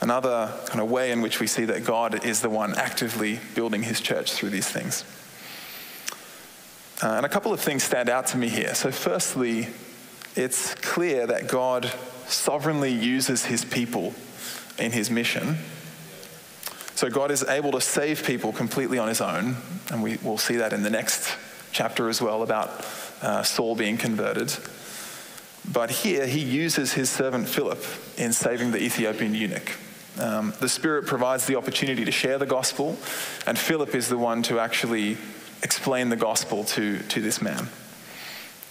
Another 0.00 0.52
kind 0.66 0.80
of 0.80 0.90
way 0.90 1.10
in 1.10 1.20
which 1.20 1.40
we 1.40 1.46
see 1.46 1.64
that 1.66 1.84
God 1.84 2.24
is 2.24 2.40
the 2.40 2.48
one 2.48 2.74
actively 2.76 3.40
building 3.54 3.82
his 3.82 4.00
church 4.00 4.32
through 4.32 4.50
these 4.50 4.68
things. 4.68 5.04
Uh, 7.02 7.16
and 7.16 7.26
a 7.26 7.28
couple 7.28 7.52
of 7.52 7.60
things 7.60 7.82
stand 7.82 8.08
out 8.08 8.26
to 8.28 8.38
me 8.38 8.48
here. 8.48 8.74
So, 8.74 8.90
firstly, 8.90 9.68
it's 10.40 10.74
clear 10.76 11.26
that 11.26 11.48
God 11.48 11.92
sovereignly 12.26 12.92
uses 12.92 13.44
his 13.44 13.64
people 13.64 14.14
in 14.78 14.92
his 14.92 15.10
mission. 15.10 15.58
So 16.94 17.10
God 17.10 17.30
is 17.30 17.44
able 17.44 17.72
to 17.72 17.80
save 17.80 18.24
people 18.24 18.52
completely 18.52 18.98
on 18.98 19.08
his 19.08 19.20
own, 19.20 19.56
and 19.90 20.02
we 20.02 20.16
will 20.18 20.38
see 20.38 20.56
that 20.56 20.72
in 20.72 20.82
the 20.82 20.90
next 20.90 21.36
chapter 21.72 22.08
as 22.08 22.20
well 22.20 22.42
about 22.42 22.86
uh, 23.22 23.42
Saul 23.42 23.74
being 23.74 23.96
converted. 23.96 24.54
But 25.70 25.90
here 25.90 26.26
he 26.26 26.40
uses 26.40 26.94
his 26.94 27.10
servant 27.10 27.48
Philip 27.48 27.84
in 28.16 28.32
saving 28.32 28.70
the 28.70 28.82
Ethiopian 28.82 29.34
eunuch. 29.34 29.76
Um, 30.18 30.54
the 30.60 30.68
Spirit 30.68 31.06
provides 31.06 31.46
the 31.46 31.56
opportunity 31.56 32.04
to 32.04 32.12
share 32.12 32.38
the 32.38 32.46
gospel, 32.46 32.98
and 33.46 33.58
Philip 33.58 33.94
is 33.94 34.08
the 34.08 34.18
one 34.18 34.42
to 34.44 34.58
actually 34.58 35.16
explain 35.62 36.08
the 36.08 36.16
gospel 36.16 36.64
to, 36.64 36.98
to 36.98 37.20
this 37.20 37.40
man. 37.42 37.68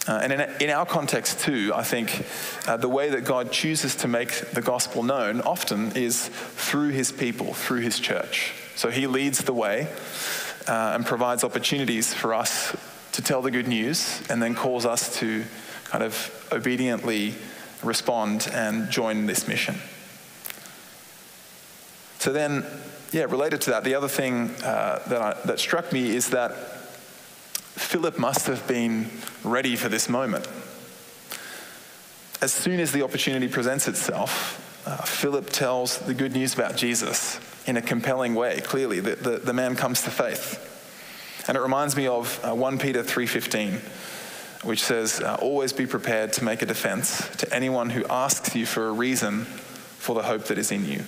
Uh, 0.08 0.20
and 0.22 0.32
in, 0.32 0.40
in, 0.60 0.70
our 0.70 0.86
context, 0.86 1.40
too, 1.40 1.72
I 1.74 1.82
think 1.82 2.24
uh, 2.66 2.78
the 2.78 2.88
way 2.88 3.10
that 3.10 3.24
God 3.24 3.52
chooses 3.52 3.94
to 3.96 4.08
make 4.08 4.50
the 4.52 4.62
gospel 4.62 5.02
known 5.02 5.42
often 5.42 5.92
is 5.94 6.28
through 6.28 6.88
his 6.88 7.12
people, 7.12 7.52
through 7.52 7.80
his 7.80 8.00
church. 8.00 8.54
So 8.76 8.90
he 8.90 9.06
leads 9.06 9.44
the 9.44 9.52
way 9.52 9.88
uh, 10.66 10.92
and 10.94 11.04
provides 11.04 11.44
opportunities 11.44 12.14
for 12.14 12.32
us 12.32 12.74
to 13.12 13.22
tell 13.22 13.42
the 13.42 13.50
good 13.50 13.68
news 13.68 14.22
and 14.30 14.42
then 14.42 14.54
calls 14.54 14.86
us 14.86 15.18
to 15.18 15.44
kind 15.84 16.02
of 16.02 16.48
obediently 16.50 17.34
respond 17.82 18.48
and 18.54 18.90
join 18.90 19.26
this 19.26 19.46
mission. 19.46 19.74
So 22.18 22.32
then, 22.32 22.64
yeah, 23.12 23.24
related 23.24 23.60
to 23.62 23.70
that, 23.70 23.84
the 23.84 23.94
other 23.94 24.08
thing 24.08 24.50
uh, 24.62 25.02
that, 25.08 25.20
I, 25.20 25.46
that 25.46 25.58
struck 25.58 25.92
me 25.92 26.14
is 26.14 26.30
that 26.30 26.52
Philip 27.74 28.18
must 28.18 28.46
have 28.46 28.66
been 28.66 29.10
ready 29.44 29.76
for 29.76 29.88
this 29.88 30.08
moment. 30.08 30.48
As 32.42 32.52
soon 32.52 32.80
as 32.80 32.92
the 32.92 33.02
opportunity 33.02 33.48
presents 33.48 33.86
itself, 33.86 34.66
uh, 34.86 34.96
Philip 34.96 35.50
tells 35.50 35.98
the 35.98 36.14
good 36.14 36.32
news 36.32 36.54
about 36.54 36.76
Jesus 36.76 37.38
in 37.66 37.76
a 37.76 37.82
compelling 37.82 38.34
way. 38.34 38.60
Clearly, 38.60 39.00
the, 39.00 39.14
the, 39.16 39.38
the 39.38 39.52
man 39.52 39.76
comes 39.76 40.02
to 40.02 40.10
faith. 40.10 40.66
And 41.48 41.56
it 41.56 41.60
reminds 41.60 41.96
me 41.96 42.06
of 42.06 42.40
uh, 42.44 42.54
1 42.54 42.78
Peter 42.78 43.02
3.15, 43.02 44.64
which 44.64 44.82
says, 44.82 45.20
uh, 45.20 45.36
always 45.40 45.72
be 45.72 45.86
prepared 45.86 46.32
to 46.34 46.44
make 46.44 46.62
a 46.62 46.66
defense 46.66 47.28
to 47.36 47.54
anyone 47.54 47.90
who 47.90 48.04
asks 48.06 48.54
you 48.54 48.66
for 48.66 48.88
a 48.88 48.92
reason 48.92 49.44
for 49.44 50.14
the 50.14 50.22
hope 50.22 50.44
that 50.44 50.58
is 50.58 50.72
in 50.72 50.86
you. 50.86 51.04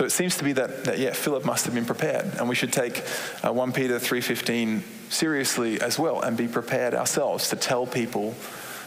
So 0.00 0.06
it 0.06 0.12
seems 0.12 0.38
to 0.38 0.44
be 0.44 0.54
that, 0.54 0.84
that, 0.84 0.98
yeah, 0.98 1.12
Philip 1.12 1.44
must 1.44 1.66
have 1.66 1.74
been 1.74 1.84
prepared, 1.84 2.24
and 2.38 2.48
we 2.48 2.54
should 2.54 2.72
take 2.72 3.04
uh, 3.44 3.52
1 3.52 3.72
Peter 3.74 3.98
3.15 3.98 4.80
seriously 5.12 5.78
as 5.78 5.98
well 5.98 6.22
and 6.22 6.38
be 6.38 6.48
prepared 6.48 6.94
ourselves 6.94 7.50
to 7.50 7.56
tell 7.56 7.86
people 7.86 8.34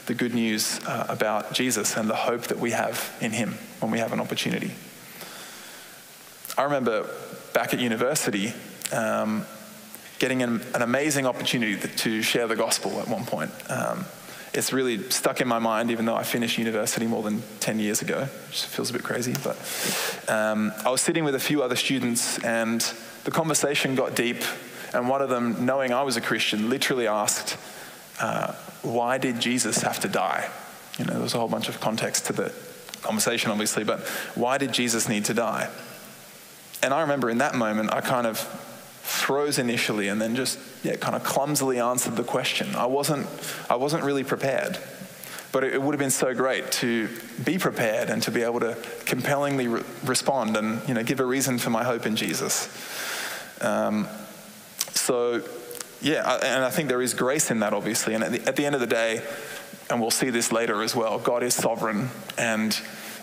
the 0.08 0.16
good 0.16 0.34
news 0.34 0.80
uh, 0.88 1.06
about 1.10 1.54
Jesus 1.54 1.98
and 1.98 2.10
the 2.10 2.16
hope 2.16 2.48
that 2.48 2.58
we 2.58 2.72
have 2.72 3.16
in 3.22 3.30
him 3.30 3.60
when 3.80 3.92
we 3.92 4.00
have 4.00 4.12
an 4.12 4.20
opportunity. 4.20 4.72
I 6.58 6.64
remember 6.64 7.08
back 7.54 7.76
at 7.76 7.80
university 7.80 8.52
um, 8.92 9.46
getting 10.18 10.42
an, 10.42 10.64
an, 10.74 10.82
amazing 10.82 11.28
opportunity 11.28 11.76
to 11.78 12.24
share 12.24 12.48
the 12.48 12.56
gospel 12.56 13.00
at 13.00 13.08
one 13.08 13.26
point. 13.26 13.52
Um, 13.70 14.06
it's 14.54 14.72
really 14.72 15.10
stuck 15.10 15.42
in 15.42 15.48
my 15.48 15.60
mind, 15.60 15.90
even 15.90 16.06
though 16.06 16.16
I 16.16 16.24
finished 16.24 16.58
university 16.58 17.08
more 17.08 17.24
than 17.24 17.42
10 17.60 17.80
years 17.80 18.02
ago, 18.02 18.28
which 18.48 18.66
feels 18.66 18.90
a 18.92 18.94
bit 18.94 19.04
crazy. 19.04 19.34
But 19.44 19.58
um, 20.28 20.72
I 20.86 20.90
was 20.92 21.02
sitting 21.02 21.24
with 21.24 21.34
a 21.34 21.40
few 21.40 21.64
other 21.64 21.76
students, 21.76 22.38
and 22.44 22.82
the 23.24 23.32
conversation 23.32 23.96
got 23.96 24.16
deep. 24.16 24.38
And 24.94 25.10
one 25.10 25.24
of 25.24 25.30
them, 25.30 25.66
knowing 25.66 25.92
I 25.92 26.04
was 26.04 26.18
a 26.18 26.22
Christian, 26.22 26.70
literally 26.70 27.08
asked, 27.08 27.58
uh, 28.22 28.54
Why 28.84 29.18
did 29.18 29.40
Jesus 29.40 29.82
have 29.82 30.00
to 30.02 30.08
die? 30.08 30.50
You 31.00 31.06
know, 31.06 31.14
there 31.14 31.24
was 31.24 31.34
a 31.34 31.40
whole 31.40 31.48
bunch 31.48 31.68
of 31.68 31.80
context 31.80 32.28
to 32.28 32.34
the 32.34 32.54
conversation, 33.02 33.50
obviously, 33.50 33.84
but 33.84 34.02
why 34.36 34.60
did 34.60 34.72
Jesus 34.72 35.10
need 35.10 35.26
to 35.26 35.34
die? 35.34 35.70
And 36.84 36.94
I 36.94 37.02
remember 37.02 37.30
in 37.30 37.40
that 37.40 37.56
moment, 37.56 37.92
I 37.92 38.02
kind 38.02 38.28
of 38.28 38.40
froze 39.04 39.60
initially 39.60 40.08
and 40.08 40.22
then 40.22 40.34
just 40.34 40.58
yeah, 40.82 40.96
kind 40.96 41.14
of 41.14 41.24
clumsily 41.24 41.78
answered 41.78 42.16
the 42.16 42.24
question. 42.24 42.74
I 42.74 42.86
wasn't, 42.86 43.28
I 43.70 43.76
wasn't 43.76 44.04
really 44.04 44.24
prepared. 44.24 44.78
But 45.52 45.66
it, 45.66 45.80
would 45.80 45.94
have 45.94 46.00
been 46.00 46.10
so 46.10 46.34
great 46.34 46.72
to 46.74 47.10
be 47.44 47.60
prepared 47.60 48.10
and 48.10 48.24
to 48.24 48.32
be 48.32 48.42
able 48.42 48.62
to 48.62 48.76
compellingly 49.06 49.68
re- 49.68 49.84
respond 50.04 50.58
and 50.58 50.82
you 50.88 50.96
know, 50.96 51.04
give 51.04 51.20
a 51.20 51.26
reason 51.26 51.60
for 51.60 51.70
my 51.70 51.84
hope 51.84 52.08
in 52.08 52.16
Jesus. 52.16 52.70
Um, 53.62 54.08
so, 54.94 55.44
yeah, 56.02 56.40
and 56.42 56.64
I 56.64 56.72
think 56.72 56.90
there 56.90 57.02
is 57.02 57.14
grace 57.14 57.52
in 57.52 57.60
that, 57.60 57.74
obviously. 57.74 58.16
And 58.16 58.24
at 58.24 58.32
the, 58.32 58.48
at 58.48 58.56
the 58.56 58.66
end 58.66 58.74
of 58.74 58.82
the 58.82 58.88
day, 58.88 59.22
and 59.90 60.02
we'll 60.02 60.12
see 60.12 60.32
this 60.32 60.52
later 60.52 60.82
as 60.82 60.96
well, 60.96 61.20
God 61.20 61.44
is 61.44 61.54
sovereign, 61.54 62.10
and 62.38 62.80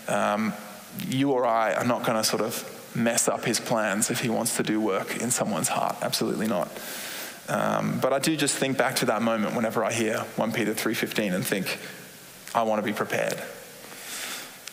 um, 0.06 0.52
you 1.08 1.32
or 1.32 1.46
I 1.46 1.72
are 1.74 1.84
not 1.84 2.04
going 2.04 2.16
to 2.16 2.22
sort 2.22 2.42
of 2.42 2.79
mess 2.94 3.28
up 3.28 3.44
his 3.44 3.60
plans 3.60 4.10
if 4.10 4.20
he 4.20 4.28
wants 4.28 4.56
to 4.56 4.62
do 4.62 4.80
work 4.80 5.20
in 5.20 5.30
someone's 5.30 5.68
heart. 5.68 5.96
Absolutely 6.02 6.46
not. 6.46 6.70
Um, 7.48 7.98
but 8.00 8.12
I 8.12 8.18
do 8.18 8.36
just 8.36 8.56
think 8.56 8.78
back 8.78 8.96
to 8.96 9.06
that 9.06 9.22
moment 9.22 9.56
whenever 9.56 9.84
I 9.84 9.92
hear 9.92 10.18
1 10.18 10.52
Peter 10.52 10.72
3.15 10.72 11.34
and 11.34 11.44
think, 11.44 11.78
I 12.54 12.62
want 12.62 12.80
to 12.80 12.86
be 12.86 12.92
prepared. 12.92 13.42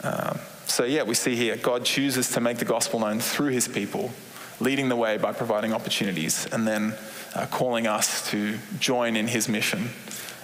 Um, 0.03 0.39
so 0.65 0.83
yeah, 0.83 1.03
we 1.03 1.15
see 1.15 1.35
here, 1.35 1.55
God 1.55 1.85
chooses 1.85 2.29
to 2.31 2.41
make 2.41 2.57
the 2.57 2.65
gospel 2.65 2.99
known 2.99 3.19
through 3.19 3.49
his 3.49 3.67
people, 3.67 4.11
leading 4.59 4.89
the 4.89 4.95
way 4.95 5.17
by 5.17 5.33
providing 5.33 5.73
opportunities, 5.73 6.45
and 6.51 6.67
then 6.67 6.93
uh, 7.33 7.47
calling 7.47 7.87
us 7.87 8.29
to 8.31 8.57
join 8.79 9.15
in 9.15 9.27
his 9.27 9.49
mission 9.49 9.89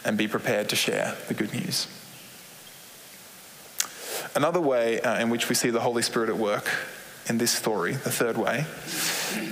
and 0.05 0.17
be 0.17 0.27
prepared 0.27 0.69
to 0.69 0.75
share 0.75 1.15
the 1.27 1.33
good 1.33 1.53
news. 1.53 1.87
Another 4.35 4.61
way 4.61 4.99
uh, 5.01 5.19
in 5.19 5.29
which 5.29 5.49
we 5.49 5.55
see 5.55 5.69
the 5.69 5.81
Holy 5.81 6.01
Spirit 6.01 6.29
at 6.29 6.37
work 6.37 6.71
in 7.27 7.37
this 7.37 7.51
story, 7.51 7.93
the 7.93 8.11
third 8.11 8.37
way, 8.37 8.65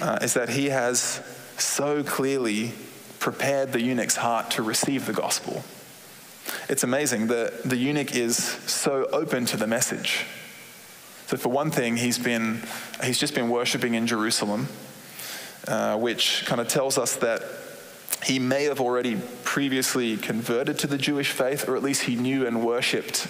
uh, 0.02 0.20
is 0.22 0.34
that 0.34 0.50
he 0.50 0.70
has 0.70 1.22
so 1.58 2.04
clearly 2.04 2.74
prepared 3.20 3.72
the 3.72 3.82
eunuch's 3.82 4.18
heart 4.18 4.52
to 4.52 4.64
receive 4.64 5.06
the 5.06 5.14
gospel. 5.14 5.64
It's 6.68 6.84
amazing 6.84 7.28
that 7.28 7.64
the 7.64 7.78
eunuch 7.78 8.16
is 8.16 8.36
so 8.38 9.08
open 9.14 9.46
to 9.48 9.58
the 9.58 9.68
message. 9.68 10.26
So, 11.28 11.38
for 11.38 11.50
one 11.50 11.72
thing, 11.72 11.98
he's, 11.98 12.18
been, 12.18 12.62
he's 13.04 13.18
just 13.18 13.36
been 13.36 13.50
worshipping 13.50 13.94
in 13.94 14.06
Jerusalem, 14.06 14.68
uh, 15.68 15.98
which 15.98 16.46
kind 16.46 16.60
of 16.60 16.68
tells 16.68 16.98
us 16.98 17.16
that 17.18 17.44
he 18.24 18.38
may 18.38 18.66
have 18.66 18.82
already 18.82 19.18
previously 19.44 20.18
converted 20.18 20.80
to 20.80 20.88
the 20.88 20.98
Jewish 20.98 21.32
faith, 21.32 21.70
or 21.70 21.76
at 21.76 21.84
least 21.84 22.04
he 22.04 22.16
knew 22.16 22.46
and 22.46 22.66
worshipped. 22.66 23.28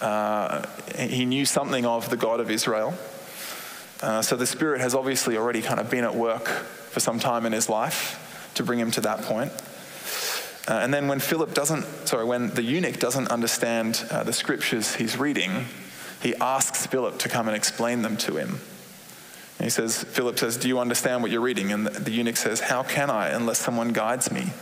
Uh, 0.00 0.66
he 0.96 1.24
knew 1.24 1.44
something 1.44 1.84
of 1.84 2.10
the 2.10 2.16
God 2.16 2.40
of 2.40 2.50
Israel. 2.50 2.94
Uh, 4.02 4.20
so 4.20 4.34
the 4.34 4.46
Spirit 4.46 4.80
has 4.80 4.94
obviously 4.94 5.36
already 5.36 5.62
kind 5.62 5.78
of 5.78 5.88
been 5.88 6.02
at 6.02 6.14
work 6.14 6.48
for 6.48 7.00
some 7.00 7.20
time 7.20 7.46
in 7.46 7.52
his 7.52 7.68
life 7.68 8.50
to 8.54 8.64
bring 8.64 8.78
him 8.78 8.90
to 8.90 9.00
that 9.00 9.22
point. 9.22 9.52
Uh, 10.68 10.80
and 10.82 10.92
then 10.92 11.08
when 11.08 11.20
Philip 11.20 11.54
doesn't, 11.54 11.84
sorry, 12.06 12.24
when 12.24 12.50
the 12.50 12.62
eunuch 12.62 12.98
doesn't 12.98 13.28
understand 13.28 14.04
uh, 14.10 14.22
the 14.24 14.32
scriptures 14.32 14.96
he's 14.96 15.16
reading, 15.16 15.66
he 16.20 16.34
asks 16.36 16.86
Philip 16.86 17.18
to 17.18 17.28
come 17.28 17.48
and 17.48 17.56
explain 17.56 18.02
them 18.02 18.16
to 18.18 18.36
him. 18.36 18.60
And 19.58 19.66
he 19.66 19.70
says, 19.70 20.02
Philip 20.02 20.38
says, 20.38 20.56
Do 20.56 20.68
you 20.68 20.80
understand 20.80 21.22
what 21.22 21.30
you're 21.30 21.40
reading? 21.40 21.72
And 21.72 21.86
the, 21.86 21.90
the 21.90 22.10
eunuch 22.10 22.36
says, 22.36 22.60
How 22.60 22.82
can 22.82 23.10
I 23.10 23.28
unless 23.28 23.58
someone 23.58 23.92
guides 23.92 24.30
me? 24.30 24.52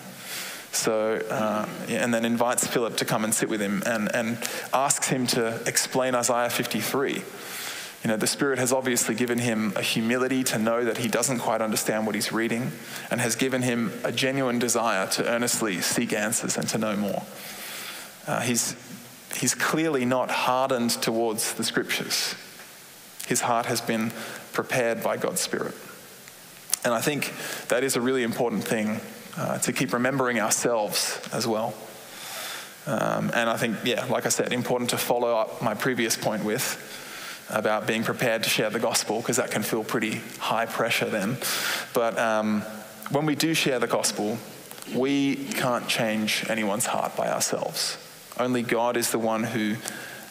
So, 0.72 1.16
uh, 1.30 1.66
and 1.88 2.14
then 2.14 2.24
invites 2.24 2.66
Philip 2.66 2.96
to 2.98 3.04
come 3.04 3.24
and 3.24 3.34
sit 3.34 3.48
with 3.48 3.60
him 3.60 3.82
and, 3.86 4.14
and 4.14 4.38
asks 4.72 5.08
him 5.08 5.26
to 5.28 5.60
explain 5.66 6.14
Isaiah 6.14 6.48
53. 6.48 7.22
You 8.02 8.08
know, 8.08 8.16
the 8.16 8.26
Spirit 8.26 8.58
has 8.58 8.72
obviously 8.72 9.14
given 9.14 9.38
him 9.38 9.74
a 9.76 9.82
humility 9.82 10.42
to 10.44 10.58
know 10.58 10.84
that 10.84 10.98
he 10.98 11.08
doesn't 11.08 11.40
quite 11.40 11.60
understand 11.60 12.06
what 12.06 12.14
he's 12.14 12.32
reading 12.32 12.72
and 13.10 13.20
has 13.20 13.36
given 13.36 13.60
him 13.60 13.92
a 14.04 14.10
genuine 14.10 14.58
desire 14.58 15.06
to 15.08 15.28
earnestly 15.28 15.80
seek 15.82 16.14
answers 16.14 16.56
and 16.56 16.66
to 16.68 16.78
know 16.78 16.96
more. 16.96 17.22
Uh, 18.26 18.40
he's, 18.40 18.74
he's 19.36 19.54
clearly 19.54 20.06
not 20.06 20.30
hardened 20.30 20.90
towards 20.90 21.52
the 21.54 21.64
Scriptures. 21.64 22.34
His 23.26 23.42
heart 23.42 23.66
has 23.66 23.82
been 23.82 24.12
prepared 24.54 25.02
by 25.02 25.18
God's 25.18 25.40
Spirit. 25.40 25.74
And 26.84 26.94
I 26.94 27.02
think 27.02 27.34
that 27.68 27.84
is 27.84 27.96
a 27.96 28.00
really 28.00 28.22
important 28.22 28.64
thing 28.64 29.00
uh, 29.36 29.58
to 29.58 29.74
keep 29.74 29.92
remembering 29.92 30.40
ourselves 30.40 31.20
as 31.34 31.46
well. 31.46 31.74
Um, 32.86 33.30
and 33.34 33.50
I 33.50 33.58
think, 33.58 33.76
yeah, 33.84 34.06
like 34.06 34.24
I 34.24 34.30
said, 34.30 34.54
important 34.54 34.90
to 34.90 34.96
follow 34.96 35.36
up 35.36 35.60
my 35.60 35.74
previous 35.74 36.16
point 36.16 36.44
with 36.44 36.96
about 37.50 37.86
being 37.86 38.04
prepared 38.04 38.42
to 38.44 38.48
share 38.48 38.70
the 38.70 38.78
gospel 38.78 39.20
because 39.20 39.36
that 39.36 39.50
can 39.50 39.62
feel 39.62 39.84
pretty 39.84 40.20
high 40.38 40.66
pressure 40.66 41.08
then. 41.08 41.36
But 41.92 42.18
um, 42.18 42.62
when 43.10 43.26
we 43.26 43.34
do 43.34 43.54
share 43.54 43.78
the 43.78 43.86
gospel, 43.86 44.38
we 44.94 45.36
can't 45.36 45.88
change 45.88 46.44
anyone's 46.48 46.86
heart 46.86 47.16
by 47.16 47.28
ourselves. 47.28 47.98
Only 48.38 48.62
God 48.62 48.96
is 48.96 49.10
the 49.10 49.18
one 49.18 49.44
who 49.44 49.76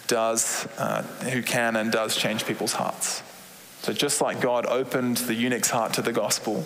does, 0.08 0.67
uh, 0.77 1.03
who 1.32 1.43
can 1.43 1.75
and 1.75 1.91
does 1.91 2.15
change 2.15 2.45
people's 2.45 2.73
hearts. 2.73 3.21
So 3.82 3.93
just 3.93 4.21
like 4.21 4.41
God 4.41 4.65
opened 4.65 5.17
the 5.17 5.34
eunuch's 5.34 5.69
heart 5.69 5.93
to 5.93 6.01
the 6.01 6.12
gospel, 6.12 6.65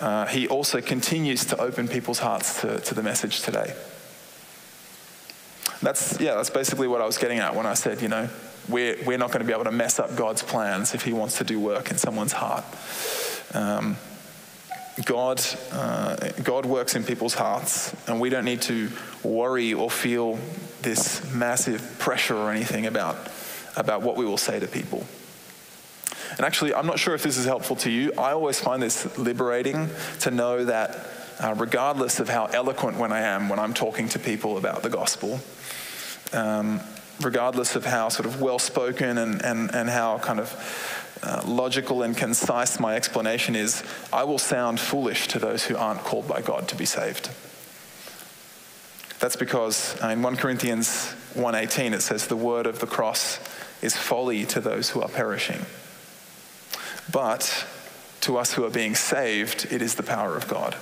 uh, 0.00 0.26
he 0.26 0.46
also 0.48 0.80
continues 0.80 1.44
to 1.46 1.60
open 1.60 1.88
people's 1.88 2.20
hearts 2.20 2.60
to, 2.60 2.78
to 2.80 2.94
the 2.94 3.02
message 3.02 3.42
today. 3.42 3.74
That's, 5.80 6.20
yeah, 6.20 6.34
that's 6.34 6.50
basically 6.50 6.88
what 6.88 7.00
I 7.00 7.06
was 7.06 7.18
getting 7.18 7.38
at 7.38 7.54
when 7.54 7.66
I 7.66 7.74
said, 7.74 8.02
you 8.02 8.08
know, 8.08 8.28
we're, 8.68 8.96
we're 9.04 9.18
not 9.18 9.28
going 9.28 9.40
to 9.40 9.46
be 9.46 9.52
able 9.52 9.64
to 9.64 9.72
mess 9.72 9.98
up 9.98 10.14
God's 10.16 10.42
plans 10.42 10.94
if 10.94 11.02
He 11.04 11.12
wants 11.12 11.38
to 11.38 11.44
do 11.44 11.60
work 11.60 11.90
in 11.90 11.96
someone's 11.96 12.32
heart. 12.32 12.64
Um, 13.54 13.96
God, 15.04 15.40
uh, 15.72 16.16
God 16.42 16.66
works 16.66 16.96
in 16.96 17.04
people's 17.04 17.34
hearts, 17.34 17.94
and 18.08 18.20
we 18.20 18.30
don't 18.30 18.44
need 18.44 18.62
to 18.62 18.90
worry 19.22 19.72
or 19.72 19.90
feel 19.90 20.38
this 20.82 21.32
massive 21.32 21.98
pressure 21.98 22.36
or 22.36 22.50
anything 22.50 22.86
about, 22.86 23.16
about 23.76 24.02
what 24.02 24.16
we 24.16 24.24
will 24.24 24.36
say 24.36 24.58
to 24.58 24.66
people. 24.66 25.06
And 26.36 26.44
actually, 26.44 26.74
I'm 26.74 26.86
not 26.86 26.98
sure 26.98 27.14
if 27.14 27.22
this 27.22 27.36
is 27.36 27.46
helpful 27.46 27.76
to 27.76 27.90
you. 27.90 28.12
I 28.18 28.32
always 28.32 28.60
find 28.60 28.82
this 28.82 29.16
liberating 29.16 29.88
to 30.20 30.30
know 30.30 30.64
that, 30.64 31.06
uh, 31.40 31.54
regardless 31.56 32.20
of 32.20 32.28
how 32.28 32.46
eloquent 32.46 32.98
when 32.98 33.12
I 33.12 33.20
am 33.20 33.48
when 33.48 33.58
I'm 33.58 33.74
talking 33.74 34.08
to 34.10 34.18
people 34.18 34.58
about 34.58 34.82
the 34.82 34.90
gospel, 34.90 35.40
um, 36.32 36.80
regardless 37.20 37.76
of 37.76 37.84
how 37.84 38.08
sort 38.08 38.26
of 38.26 38.40
well 38.40 38.58
spoken 38.58 39.18
and, 39.18 39.42
and, 39.42 39.74
and 39.74 39.88
how 39.88 40.18
kind 40.18 40.40
of 40.40 41.08
uh, 41.22 41.42
logical 41.46 42.02
and 42.02 42.16
concise 42.16 42.78
my 42.78 42.94
explanation 42.94 43.56
is, 43.56 43.82
I 44.12 44.24
will 44.24 44.38
sound 44.38 44.78
foolish 44.78 45.28
to 45.28 45.38
those 45.38 45.64
who 45.64 45.76
aren't 45.76 46.00
called 46.00 46.28
by 46.28 46.42
God 46.42 46.68
to 46.68 46.76
be 46.76 46.84
saved. 46.84 47.30
That's 49.18 49.36
because 49.36 50.00
uh, 50.02 50.08
in 50.08 50.22
1 50.22 50.36
Corinthians 50.36 51.14
1:18 51.34 51.92
it 51.92 52.02
says 52.02 52.28
the 52.28 52.36
word 52.36 52.66
of 52.66 52.78
the 52.78 52.86
cross 52.86 53.40
is 53.82 53.96
folly 53.96 54.44
to 54.46 54.60
those 54.60 54.90
who 54.90 55.02
are 55.02 55.08
perishing. 55.08 55.66
But 57.10 57.66
to 58.20 58.36
us 58.36 58.52
who 58.52 58.64
are 58.64 58.70
being 58.70 58.94
saved, 58.94 59.66
it 59.70 59.82
is 59.82 59.94
the 59.94 60.02
power 60.02 60.36
of 60.36 60.46
God. 60.46 60.76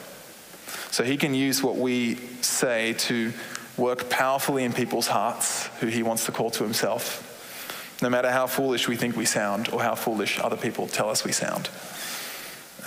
So 0.91 1.05
he 1.05 1.17
can 1.17 1.35
use 1.35 1.63
what 1.63 1.77
we 1.77 2.17
say 2.43 2.95
to 2.95 3.33
work 3.77 4.09
powerfully 4.09 4.65
in 4.65 4.73
people's 4.73 5.07
hearts 5.07 5.67
who 5.81 5.87
he 5.87 6.03
wants 6.03 6.27
to 6.27 6.33
call 6.33 6.51
to 6.51 6.63
himself, 6.65 7.99
no 8.03 8.09
matter 8.09 8.31
how 8.31 8.47
foolish 8.47 8.89
we 8.89 8.97
think 8.97 9.17
we 9.17 9.27
sound 9.27 9.69
or 9.69 9.83
how 9.83 9.95
foolish 9.95 10.39
other 10.41 10.57
people 10.57 10.87
tell 10.87 11.11
us 11.11 11.25
we 11.25 11.33
sound. 11.33 11.69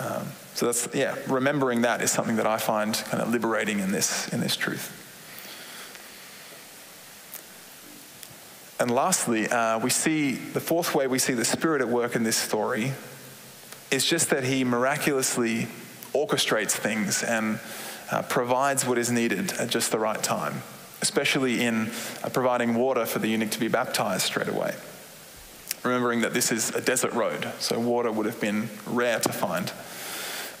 Um, 0.00 0.26
so 0.54 0.66
that's, 0.66 0.88
yeah, 0.94 1.16
remembering 1.28 1.82
that 1.82 2.00
is 2.02 2.10
something 2.10 2.36
that 2.36 2.46
I 2.46 2.58
find 2.58 2.94
kind 2.94 3.22
of 3.22 3.28
liberating 3.28 3.78
in 3.78 3.92
this, 3.92 4.28
in 4.28 4.40
this 4.40 4.56
truth. 4.56 4.96
And 8.80 8.90
lastly, 8.90 9.46
uh, 9.46 9.78
we 9.78 9.90
see 9.90 10.32
the 10.32 10.60
fourth 10.60 10.94
way 10.94 11.06
we 11.06 11.18
see 11.18 11.34
the 11.34 11.44
Spirit 11.44 11.82
at 11.82 11.88
work 11.88 12.16
in 12.16 12.22
this 12.22 12.36
story 12.36 12.92
is 13.90 14.06
just 14.06 14.30
that 14.30 14.44
he 14.44 14.64
miraculously 14.64 15.68
orchestrates 16.14 16.72
things 16.72 17.22
and 17.22 17.60
uh, 18.10 18.22
provides 18.22 18.86
what 18.86 18.96
is 18.96 19.10
needed 19.10 19.52
at 19.52 19.68
just 19.68 19.92
the 19.92 19.98
right 19.98 20.22
time 20.22 20.62
especially 21.02 21.62
in 21.62 21.90
uh, 22.22 22.28
providing 22.28 22.74
water 22.74 23.06
for 23.06 23.18
the 23.18 23.28
eunuch 23.28 23.50
to 23.50 23.60
be 23.60 23.68
baptized 23.68 24.22
straight 24.22 24.48
away. 24.48 24.74
Remembering 25.82 26.20
that 26.20 26.34
this 26.34 26.52
is 26.52 26.74
a 26.74 26.80
desert 26.80 27.12
road, 27.12 27.50
so 27.58 27.80
water 27.80 28.12
would 28.12 28.26
have 28.26 28.40
been 28.40 28.68
rare 28.86 29.18
to 29.20 29.32
find. 29.32 29.72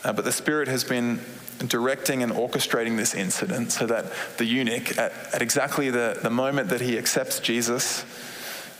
Uh, 0.02 0.12
but 0.12 0.24
the 0.24 0.32
Spirit 0.32 0.68
has 0.68 0.82
been 0.82 1.20
directing 1.66 2.22
and 2.22 2.32
orchestrating 2.32 2.96
this 2.96 3.14
incident 3.14 3.70
so 3.70 3.86
that 3.86 4.06
the 4.38 4.46
eunuch, 4.46 4.96
at, 4.96 5.12
at 5.34 5.42
exactly 5.42 5.90
the, 5.90 6.18
the 6.22 6.30
moment 6.30 6.70
that 6.70 6.80
he 6.80 6.96
accepts 6.96 7.38
Jesus, 7.38 8.04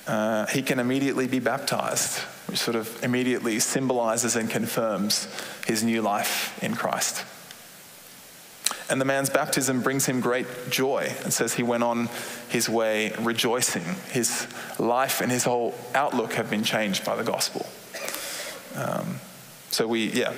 uh, 0.07 0.46
he 0.46 0.62
can 0.62 0.79
immediately 0.79 1.27
be 1.27 1.38
baptized, 1.38 2.20
which 2.49 2.59
sort 2.59 2.75
of 2.75 3.05
immediately 3.05 3.61
symbolizes 3.61 4.35
and 4.35 4.49
confirms 4.49 5.29
his 5.66 5.85
new 5.85 6.01
life 6.01 6.59
in 6.62 6.75
Christ. 6.75 7.25
And 8.90 9.00
the 9.00 9.05
man's 9.05 9.31
baptism 9.31 9.83
brings 9.83 10.07
him 10.07 10.20
great 10.20 10.46
joy. 10.68 11.14
It 11.24 11.33
says 11.33 11.55
he 11.55 11.62
went 11.62 11.85
on 11.85 12.09
his 12.48 12.68
way 12.68 13.12
rejoicing. 13.20 13.85
His 14.11 14.48
life 14.81 15.20
and 15.20 15.31
his 15.31 15.44
whole 15.44 15.74
outlook 15.94 16.33
have 16.33 16.50
been 16.50 16.64
changed 16.64 17.05
by 17.05 17.14
the 17.14 17.22
gospel. 17.22 17.66
Um, 18.74 19.20
so 19.70 19.87
we, 19.87 20.11
yeah, 20.11 20.33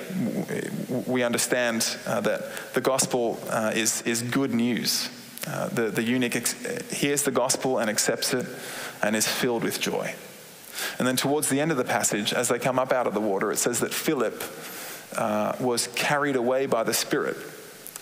we 1.07 1.23
understand 1.23 1.97
uh, 2.05 2.21
that 2.21 2.43
the 2.75 2.81
gospel 2.81 3.39
uh, 3.49 3.71
is, 3.73 4.03
is 4.03 4.21
good 4.21 4.53
news. 4.53 5.09
Uh, 5.47 5.69
the, 5.69 5.89
the 5.89 6.03
eunuch 6.03 6.35
ex- 6.35 6.91
hears 6.91 7.23
the 7.23 7.31
gospel 7.31 7.79
and 7.79 7.89
accepts 7.89 8.35
it 8.35 8.45
and 9.01 9.15
is 9.15 9.27
filled 9.27 9.63
with 9.63 9.81
joy. 9.81 10.13
And 10.99 11.07
then 11.07 11.15
towards 11.15 11.49
the 11.49 11.59
end 11.59 11.71
of 11.71 11.77
the 11.77 11.83
passage, 11.83 12.33
as 12.33 12.49
they 12.49 12.59
come 12.59 12.77
up 12.77 12.91
out 12.91 13.07
of 13.07 13.15
the 13.15 13.21
water, 13.21 13.51
it 13.51 13.57
says 13.57 13.79
that 13.79 13.91
Philip 13.91 14.43
uh, 15.17 15.53
was 15.59 15.87
carried 15.95 16.35
away 16.35 16.67
by 16.67 16.83
the 16.83 16.93
Spirit 16.93 17.37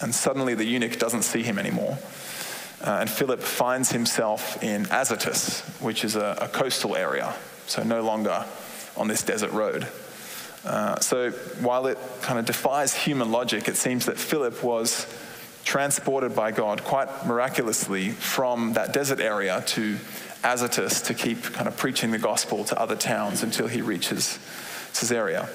and 0.02 0.14
suddenly 0.14 0.56
the 0.56 0.66
eunuch 0.66 0.98
doesn't 1.00 1.24
see 1.24 1.44
him 1.44 1.58
anymore. 1.58 1.98
Uh, 2.84 2.98
and 3.02 3.10
Philip 3.10 3.42
finds 3.42 3.92
himself 3.92 4.62
in 4.64 4.88
Azotus, 4.92 5.62
which 5.80 6.04
is 6.04 6.16
a, 6.16 6.38
a, 6.42 6.48
coastal 6.48 6.96
area, 6.96 7.36
so 7.68 7.84
no 7.84 8.02
longer 8.02 8.44
on 8.98 9.08
this 9.08 9.22
desert 9.22 9.52
road. 9.52 9.88
Uh, 10.66 11.00
so 11.00 11.30
while 11.62 11.86
it 11.86 12.00
kind 12.22 12.40
of 12.40 12.46
defies 12.46 12.94
human 12.96 13.32
logic, 13.32 13.68
it 13.68 13.78
seems 13.78 14.08
that 14.08 14.18
Philip 14.18 14.64
was 14.64 15.06
transported 15.64 16.36
by 16.36 16.52
God 16.52 16.84
quite 16.84 17.26
miraculously 17.26 18.10
from 18.10 18.74
that 18.74 18.94
desert 18.94 19.20
area 19.20 19.64
to 19.68 19.98
Azotus 20.44 21.02
to 21.02 21.14
keep 21.14 21.44
kind 21.44 21.68
of 21.68 21.78
preaching 21.78 22.10
the 22.10 22.18
gospel 22.18 22.64
to 22.66 22.80
other 22.80 22.96
towns 22.96 23.44
until 23.44 23.68
he 23.68 23.82
reaches 23.82 24.40
Caesarea. 24.94 25.50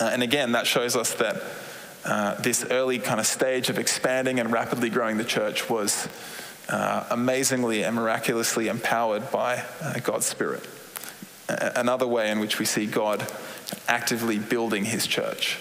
Uh, 0.00 0.10
and 0.12 0.22
again, 0.22 0.52
that 0.52 0.66
shows 0.66 0.94
us 0.94 1.14
that 1.14 1.42
uh, 2.04 2.34
this 2.40 2.64
early 2.70 2.98
kind 2.98 3.20
of 3.20 3.26
stage 3.26 3.68
of 3.68 3.78
expanding 3.78 4.40
and 4.40 4.52
rapidly 4.52 4.90
growing 4.90 5.16
the 5.16 5.24
church 5.24 5.68
was 5.68 6.08
uh, 6.68 7.06
amazingly 7.10 7.82
and 7.82 7.96
miraculously 7.96 8.68
empowered 8.68 9.30
by 9.30 9.64
uh, 9.80 9.98
God's 10.00 10.26
Spirit. 10.26 10.66
another 11.48 12.06
way 12.06 12.30
in 12.30 12.40
which 12.40 12.58
we 12.58 12.64
see 12.64 12.86
God 12.86 13.26
actively 13.86 14.38
building 14.38 14.84
his 14.84 15.06
church. 15.06 15.58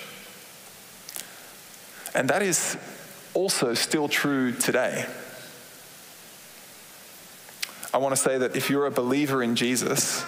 And 2.14 2.30
that 2.30 2.42
is 2.42 2.78
also 3.34 3.74
still 3.74 4.10
true 4.10 4.52
today. 4.52 5.06
I 7.94 7.98
want 7.98 8.16
to 8.16 8.22
say 8.22 8.38
that 8.38 8.56
if 8.56 8.70
you're 8.70 8.86
a 8.86 8.92
believer 8.92 9.42
in 9.42 9.56
Jesus, 9.56 10.26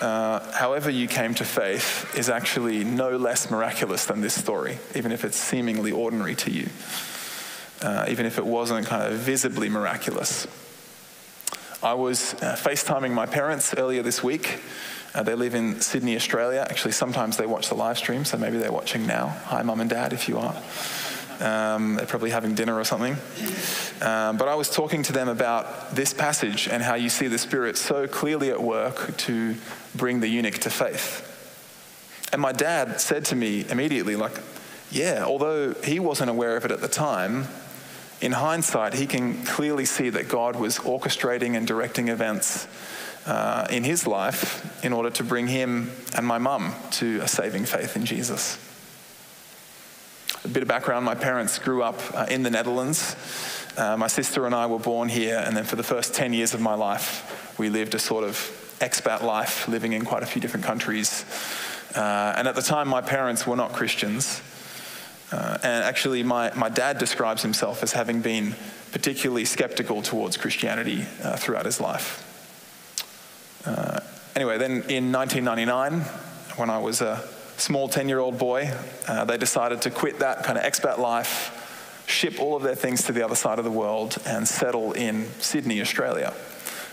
uh, 0.00 0.52
however 0.52 0.90
you 0.90 1.08
came 1.08 1.34
to 1.34 1.44
faith 1.44 2.14
is 2.16 2.28
actually 2.28 2.84
no 2.84 3.16
less 3.16 3.50
miraculous 3.50 4.06
than 4.06 4.20
this 4.20 4.34
story, 4.34 4.78
even 4.94 5.12
if 5.12 5.24
it's 5.24 5.36
seemingly 5.36 5.90
ordinary 5.90 6.34
to 6.36 6.50
you, 6.50 6.68
uh, 7.82 8.06
even 8.08 8.24
if 8.26 8.38
it 8.38 8.46
wasn't 8.46 8.86
kind 8.86 9.12
of 9.12 9.18
visibly 9.18 9.68
miraculous. 9.68 10.46
I 11.82 11.94
was 11.94 12.34
uh, 12.34 12.56
FaceTiming 12.58 13.12
my 13.12 13.26
parents 13.26 13.74
earlier 13.74 14.02
this 14.02 14.22
week. 14.22 14.60
Uh, 15.14 15.22
they 15.22 15.34
live 15.34 15.54
in 15.54 15.80
Sydney, 15.80 16.16
Australia. 16.16 16.66
Actually, 16.68 16.92
sometimes 16.92 17.36
they 17.36 17.46
watch 17.46 17.68
the 17.68 17.74
live 17.74 17.98
stream, 17.98 18.24
so 18.24 18.36
maybe 18.36 18.58
they're 18.58 18.72
watching 18.72 19.06
now. 19.06 19.28
Hi, 19.46 19.62
mum 19.62 19.80
and 19.80 19.88
dad, 19.88 20.12
if 20.12 20.28
you 20.28 20.38
are. 20.38 20.54
Um, 21.40 21.94
they're 21.94 22.06
probably 22.06 22.30
having 22.30 22.54
dinner 22.54 22.76
or 22.76 22.84
something. 22.84 23.16
Um, 24.02 24.36
but 24.36 24.48
I 24.48 24.54
was 24.54 24.70
talking 24.70 25.02
to 25.04 25.12
them 25.12 25.28
about 25.28 25.94
this 25.94 26.12
passage 26.12 26.68
and 26.68 26.82
how 26.82 26.94
you 26.94 27.08
see 27.08 27.28
the 27.28 27.38
Spirit 27.38 27.76
so 27.76 28.08
clearly 28.08 28.50
at 28.50 28.60
work 28.60 29.16
to 29.18 29.54
bring 29.94 30.20
the 30.20 30.28
eunuch 30.28 30.58
to 30.58 30.70
faith. 30.70 31.24
And 32.32 32.42
my 32.42 32.52
dad 32.52 33.00
said 33.00 33.24
to 33.26 33.36
me 33.36 33.64
immediately, 33.68 34.16
like, 34.16 34.38
yeah, 34.90 35.24
although 35.24 35.74
he 35.84 36.00
wasn't 36.00 36.30
aware 36.30 36.56
of 36.56 36.64
it 36.64 36.70
at 36.70 36.80
the 36.80 36.88
time, 36.88 37.46
in 38.20 38.32
hindsight, 38.32 38.94
he 38.94 39.06
can 39.06 39.44
clearly 39.44 39.84
see 39.84 40.10
that 40.10 40.28
God 40.28 40.56
was 40.56 40.78
orchestrating 40.78 41.56
and 41.56 41.66
directing 41.66 42.08
events 42.08 42.66
uh, 43.26 43.66
in 43.70 43.84
his 43.84 44.06
life 44.06 44.84
in 44.84 44.92
order 44.92 45.10
to 45.10 45.22
bring 45.22 45.46
him 45.46 45.92
and 46.16 46.26
my 46.26 46.38
mum 46.38 46.74
to 46.92 47.20
a 47.20 47.28
saving 47.28 47.64
faith 47.64 47.94
in 47.94 48.04
Jesus. 48.04 48.58
A 50.44 50.48
bit 50.48 50.62
of 50.62 50.68
background 50.68 51.04
my 51.04 51.16
parents 51.16 51.58
grew 51.58 51.82
up 51.82 52.00
uh, 52.14 52.26
in 52.30 52.44
the 52.44 52.50
Netherlands. 52.50 53.16
Uh, 53.76 53.96
my 53.96 54.06
sister 54.06 54.46
and 54.46 54.54
I 54.54 54.66
were 54.66 54.78
born 54.78 55.08
here, 55.08 55.42
and 55.44 55.56
then 55.56 55.64
for 55.64 55.74
the 55.74 55.82
first 55.82 56.14
10 56.14 56.32
years 56.32 56.54
of 56.54 56.60
my 56.60 56.74
life, 56.74 57.58
we 57.58 57.68
lived 57.70 57.94
a 57.96 57.98
sort 57.98 58.22
of 58.22 58.36
expat 58.78 59.22
life, 59.22 59.66
living 59.66 59.94
in 59.94 60.04
quite 60.04 60.22
a 60.22 60.26
few 60.26 60.40
different 60.40 60.64
countries. 60.64 61.24
Uh, 61.96 62.34
and 62.36 62.46
at 62.46 62.54
the 62.54 62.62
time, 62.62 62.86
my 62.86 63.00
parents 63.00 63.48
were 63.48 63.56
not 63.56 63.72
Christians. 63.72 64.40
Uh, 65.32 65.58
and 65.64 65.84
actually, 65.84 66.22
my, 66.22 66.52
my 66.54 66.68
dad 66.68 66.98
describes 66.98 67.42
himself 67.42 67.82
as 67.82 67.92
having 67.92 68.20
been 68.20 68.54
particularly 68.92 69.44
skeptical 69.44 70.02
towards 70.02 70.36
Christianity 70.36 71.04
uh, 71.24 71.36
throughout 71.36 71.66
his 71.66 71.80
life. 71.80 72.24
Uh, 73.66 73.98
anyway, 74.36 74.56
then 74.56 74.84
in 74.88 75.10
1999, 75.10 76.00
when 76.56 76.70
I 76.70 76.78
was 76.78 77.00
a 77.00 77.28
small 77.58 77.88
10 77.88 78.08
year 78.08 78.18
old 78.20 78.38
boy. 78.38 78.72
Uh, 79.06 79.24
they 79.24 79.36
decided 79.36 79.82
to 79.82 79.90
quit 79.90 80.20
that 80.20 80.44
kind 80.44 80.56
of 80.56 80.64
expat 80.64 80.98
life, 80.98 82.02
ship 82.06 82.40
all 82.40 82.56
of 82.56 82.62
their 82.62 82.74
things 82.74 83.04
to 83.04 83.12
the 83.12 83.22
other 83.22 83.34
side 83.34 83.58
of 83.58 83.64
the 83.64 83.70
world, 83.70 84.16
and 84.24 84.46
settle 84.46 84.92
in 84.92 85.26
Sydney, 85.40 85.80
Australia, 85.80 86.32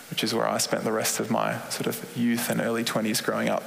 which 0.10 0.24
is 0.24 0.34
where 0.34 0.48
I 0.48 0.58
spent 0.58 0.84
the 0.84 0.92
rest 0.92 1.20
of 1.20 1.32
my 1.32 1.60
sort 1.70 1.88
of 1.88 2.18
youth 2.18 2.50
and 2.50 2.60
early 2.60 2.84
20s 2.84 3.24
growing 3.24 3.50
up. 3.50 3.64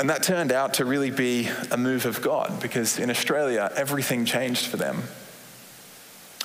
And 0.00 0.08
that 0.10 0.22
turned 0.22 0.52
out 0.52 0.74
to 0.74 0.84
really 0.84 1.10
be 1.10 1.48
a 1.72 1.76
move 1.76 2.06
of 2.06 2.22
God 2.22 2.60
because 2.60 3.00
in 3.00 3.10
Australia, 3.10 3.72
everything 3.74 4.24
changed 4.24 4.66
for 4.66 4.76
them 4.76 5.02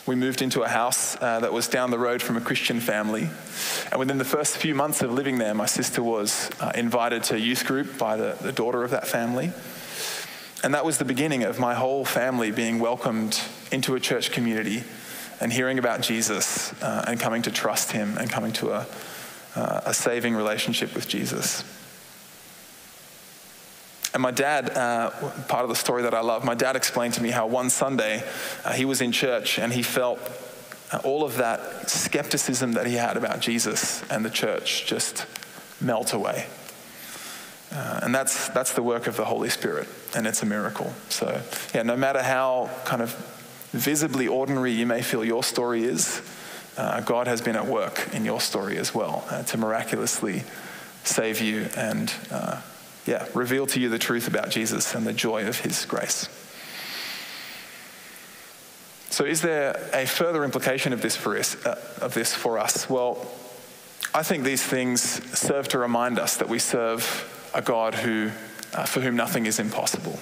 we 0.05 0.15
moved 0.15 0.41
into 0.41 0.63
a 0.63 0.67
house 0.67 1.15
uh, 1.21 1.39
that 1.39 1.53
was 1.53 1.67
down 1.67 1.89
the 1.89 1.97
road 1.97 2.21
from 2.21 2.35
a 2.35 2.41
Christian 2.41 2.81
family. 2.81 3.29
And 3.89 3.99
within 3.99 4.17
the 4.17 4.25
first 4.25 4.57
few 4.57 4.75
months 4.75 5.01
of 5.01 5.13
living 5.13 5.37
there, 5.37 5.53
my 5.53 5.65
sister 5.65 6.03
was 6.03 6.49
uh, 6.59 6.73
invited 6.75 7.23
to 7.25 7.35
a 7.35 7.37
youth 7.37 7.65
group 7.65 7.97
by 7.97 8.17
the, 8.17 8.35
the 8.41 8.51
daughter 8.51 8.83
of 8.83 8.91
that 8.91 9.07
family. 9.07 9.53
And 10.61 10.73
that 10.73 10.83
was 10.83 10.97
the 10.97 11.05
beginning 11.05 11.43
of 11.43 11.57
my 11.57 11.73
whole 11.73 12.03
family 12.03 12.51
being 12.51 12.79
welcomed 12.79 13.41
into 13.71 13.95
a 13.95 13.99
church 13.99 14.31
community 14.31 14.83
and 15.39 15.53
hearing 15.53 15.79
about 15.79 16.01
Jesus 16.01 16.73
uh, 16.81 17.05
and 17.07 17.19
coming 17.19 17.41
to 17.43 17.51
trust 17.51 17.91
him 17.91 18.17
and 18.17 18.29
coming 18.29 18.51
to 18.53 18.71
a, 18.71 18.87
uh, 19.55 19.81
a 19.85 19.93
saving 19.93 20.35
relationship 20.35 20.95
with 20.95 21.07
Jesus. 21.07 21.63
And 24.13 24.21
my 24.21 24.31
dad, 24.31 24.69
uh, 24.77 25.09
part 25.47 25.63
of 25.63 25.69
the 25.69 25.75
story 25.75 26.03
that 26.03 26.13
I 26.13 26.21
love, 26.21 26.45
my 26.45 26.53
dad 26.53 26.75
explained 26.75 27.15
to 27.15 27.23
me 27.23 27.31
how 27.31 27.47
one 27.47 27.69
Sunday 27.69 28.23
uh, 28.63 28.73
he 28.73 28.85
was 28.85 29.01
in 29.01 29.11
church 29.11 29.57
and 29.57 29.73
he 29.73 29.81
felt 29.81 30.19
uh, 30.91 30.99
all 31.03 31.23
of 31.23 31.37
that 31.37 31.89
skepticism 31.89 32.73
that 32.73 32.85
he 32.85 32.93
had 32.93 33.17
about 33.17 33.39
Jesus 33.39 34.03
and 34.11 34.23
the 34.23 34.29
church 34.29 34.85
just 34.85 35.25
melt 35.81 36.13
away. 36.13 36.45
Uh, 37.71 38.01
and 38.03 38.13
that's, 38.13 38.49
that's 38.49 38.73
the 38.73 38.83
work 38.83 39.07
of 39.07 39.17
the 39.17 39.25
Holy 39.25 39.49
Spirit, 39.49 39.87
and 40.15 40.27
it's 40.27 40.43
a 40.43 40.45
miracle. 40.45 40.93
So, 41.09 41.41
yeah, 41.73 41.81
no 41.81 41.97
matter 41.97 42.21
how 42.21 42.69
kind 42.85 43.01
of 43.01 43.11
visibly 43.71 44.27
ordinary 44.27 44.71
you 44.71 44.85
may 44.85 45.01
feel 45.01 45.25
your 45.25 45.43
story 45.43 45.83
is, 45.83 46.21
uh, 46.77 47.01
God 47.01 47.25
has 47.25 47.41
been 47.41 47.55
at 47.55 47.65
work 47.65 48.09
in 48.13 48.25
your 48.25 48.39
story 48.39 48.77
as 48.77 48.93
well 48.93 49.25
uh, 49.31 49.41
to 49.43 49.57
miraculously 49.57 50.43
save 51.03 51.41
you 51.41 51.67
and 51.75 52.13
uh, 52.29 52.61
yeah, 53.05 53.27
reveal 53.33 53.67
to 53.67 53.79
you 53.79 53.89
the 53.89 53.99
truth 53.99 54.27
about 54.27 54.49
Jesus 54.49 54.95
and 54.95 55.05
the 55.05 55.13
joy 55.13 55.45
of 55.47 55.59
his 55.59 55.85
grace. 55.85 56.29
So, 59.09 59.25
is 59.25 59.41
there 59.41 59.89
a 59.93 60.07
further 60.07 60.43
implication 60.43 60.91
of 60.91 61.01
this 61.01 61.15
for 61.15 61.37
us? 61.37 61.63
Uh, 61.63 61.79
of 62.01 62.15
this 62.15 62.33
for 62.33 62.57
us? 62.57 62.89
Well, 62.89 63.27
I 64.11 64.23
think 64.23 64.43
these 64.43 64.63
things 64.63 65.01
serve 65.37 65.67
to 65.69 65.77
remind 65.77 66.17
us 66.17 66.37
that 66.37 66.49
we 66.49 66.57
serve 66.57 67.51
a 67.53 67.61
God 67.61 67.93
who, 67.93 68.31
uh, 68.73 68.85
for 68.85 69.01
whom 69.01 69.15
nothing 69.15 69.45
is 69.45 69.59
impossible. 69.59 70.17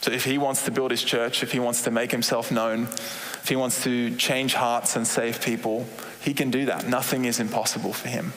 So, 0.00 0.10
if 0.10 0.24
He 0.24 0.36
wants 0.36 0.64
to 0.64 0.72
build 0.72 0.90
His 0.90 1.04
church, 1.04 1.44
if 1.44 1.52
He 1.52 1.60
wants 1.60 1.82
to 1.82 1.92
make 1.92 2.10
Himself 2.10 2.50
known, 2.50 2.84
if 2.84 3.48
He 3.48 3.54
wants 3.54 3.84
to 3.84 4.16
change 4.16 4.54
hearts 4.54 4.96
and 4.96 5.06
save 5.06 5.40
people, 5.40 5.86
He 6.22 6.34
can 6.34 6.50
do 6.50 6.64
that. 6.66 6.88
Nothing 6.88 7.24
is 7.24 7.38
impossible 7.38 7.92
for 7.92 8.08
Him. 8.08 8.32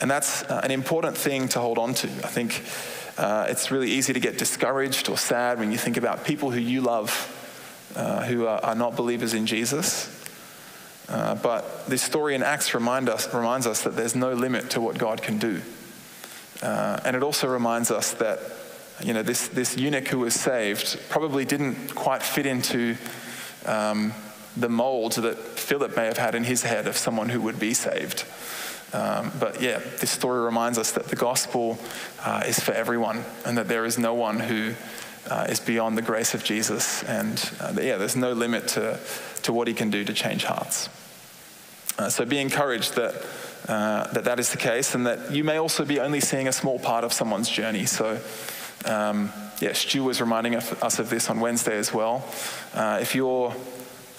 And 0.00 0.10
that's 0.10 0.42
uh, 0.42 0.60
an 0.62 0.70
important 0.70 1.16
thing 1.16 1.48
to 1.48 1.60
hold 1.60 1.78
on 1.78 1.94
to. 1.94 2.08
I 2.08 2.28
think 2.28 2.62
uh, 3.18 3.46
it's 3.48 3.70
really 3.70 3.90
easy 3.90 4.12
to 4.12 4.20
get 4.20 4.36
discouraged 4.38 5.08
or 5.08 5.16
sad 5.16 5.58
when 5.58 5.72
you 5.72 5.78
think 5.78 5.96
about 5.96 6.24
people 6.24 6.50
who 6.50 6.60
you 6.60 6.82
love 6.82 7.32
uh, 7.96 8.24
who 8.24 8.46
are, 8.46 8.62
are, 8.62 8.74
not 8.74 8.94
believers 8.94 9.32
in 9.32 9.46
Jesus. 9.46 10.12
Uh, 11.08 11.34
but 11.36 11.86
this 11.86 12.02
story 12.02 12.34
in 12.34 12.42
Acts 12.42 12.74
remind 12.74 13.08
us, 13.08 13.32
reminds 13.32 13.66
us 13.66 13.82
that 13.84 13.96
there's 13.96 14.14
no 14.14 14.34
limit 14.34 14.70
to 14.70 14.80
what 14.80 14.98
God 14.98 15.22
can 15.22 15.38
do. 15.38 15.62
Uh, 16.62 17.00
and 17.04 17.16
it 17.16 17.22
also 17.22 17.48
reminds 17.48 17.90
us 17.90 18.12
that 18.14 18.40
you 19.02 19.14
know, 19.14 19.22
this, 19.22 19.48
this 19.48 19.76
eunuch 19.76 20.08
who 20.08 20.20
was 20.20 20.34
saved 20.34 20.98
probably 21.08 21.44
didn't 21.44 21.94
quite 21.94 22.22
fit 22.22 22.46
into 22.46 22.96
um, 23.66 24.12
the 24.56 24.68
mold 24.68 25.12
that 25.12 25.36
Philip 25.36 25.96
may 25.96 26.06
have 26.06 26.16
had 26.16 26.34
in 26.34 26.44
his 26.44 26.62
head 26.62 26.86
of 26.86 26.96
someone 26.96 27.28
who 27.28 27.40
would 27.42 27.60
be 27.60 27.74
saved. 27.74 28.24
Um, 28.92 29.32
but 29.38 29.60
yeah, 29.60 29.80
this 30.00 30.10
story 30.10 30.44
reminds 30.44 30.78
us 30.78 30.92
that 30.92 31.08
the 31.08 31.16
gospel 31.16 31.78
uh, 32.24 32.44
is 32.46 32.60
for 32.60 32.72
everyone 32.72 33.24
and 33.44 33.58
that 33.58 33.68
there 33.68 33.84
is 33.84 33.98
no 33.98 34.14
one 34.14 34.38
who 34.38 34.74
uh, 35.30 35.46
is 35.48 35.60
beyond 35.60 35.98
the 35.98 36.02
grace 36.02 36.34
of 36.34 36.44
Jesus. 36.44 37.02
And 37.04 37.38
uh, 37.60 37.72
yeah, 37.80 37.96
there's 37.96 38.16
no 38.16 38.32
limit 38.32 38.68
to, 38.68 38.98
to 39.42 39.52
what 39.52 39.68
he 39.68 39.74
can 39.74 39.90
do 39.90 40.04
to 40.04 40.12
change 40.12 40.44
hearts. 40.44 40.88
Uh, 41.98 42.08
so 42.08 42.24
be 42.24 42.38
encouraged 42.38 42.94
that, 42.94 43.14
uh, 43.68 44.12
that 44.12 44.24
that 44.24 44.38
is 44.38 44.50
the 44.50 44.56
case 44.56 44.94
and 44.94 45.06
that 45.06 45.32
you 45.32 45.42
may 45.42 45.56
also 45.56 45.84
be 45.84 45.98
only 45.98 46.20
seeing 46.20 46.46
a 46.46 46.52
small 46.52 46.78
part 46.78 47.04
of 47.04 47.12
someone's 47.12 47.48
journey. 47.48 47.86
So 47.86 48.20
um, 48.84 49.32
yeah, 49.60 49.72
Stu 49.72 50.04
was 50.04 50.20
reminding 50.20 50.54
us 50.54 50.98
of 50.98 51.10
this 51.10 51.28
on 51.30 51.40
Wednesday 51.40 51.76
as 51.76 51.92
well. 51.92 52.24
Uh, 52.74 52.98
if 53.00 53.14
you're 53.14 53.54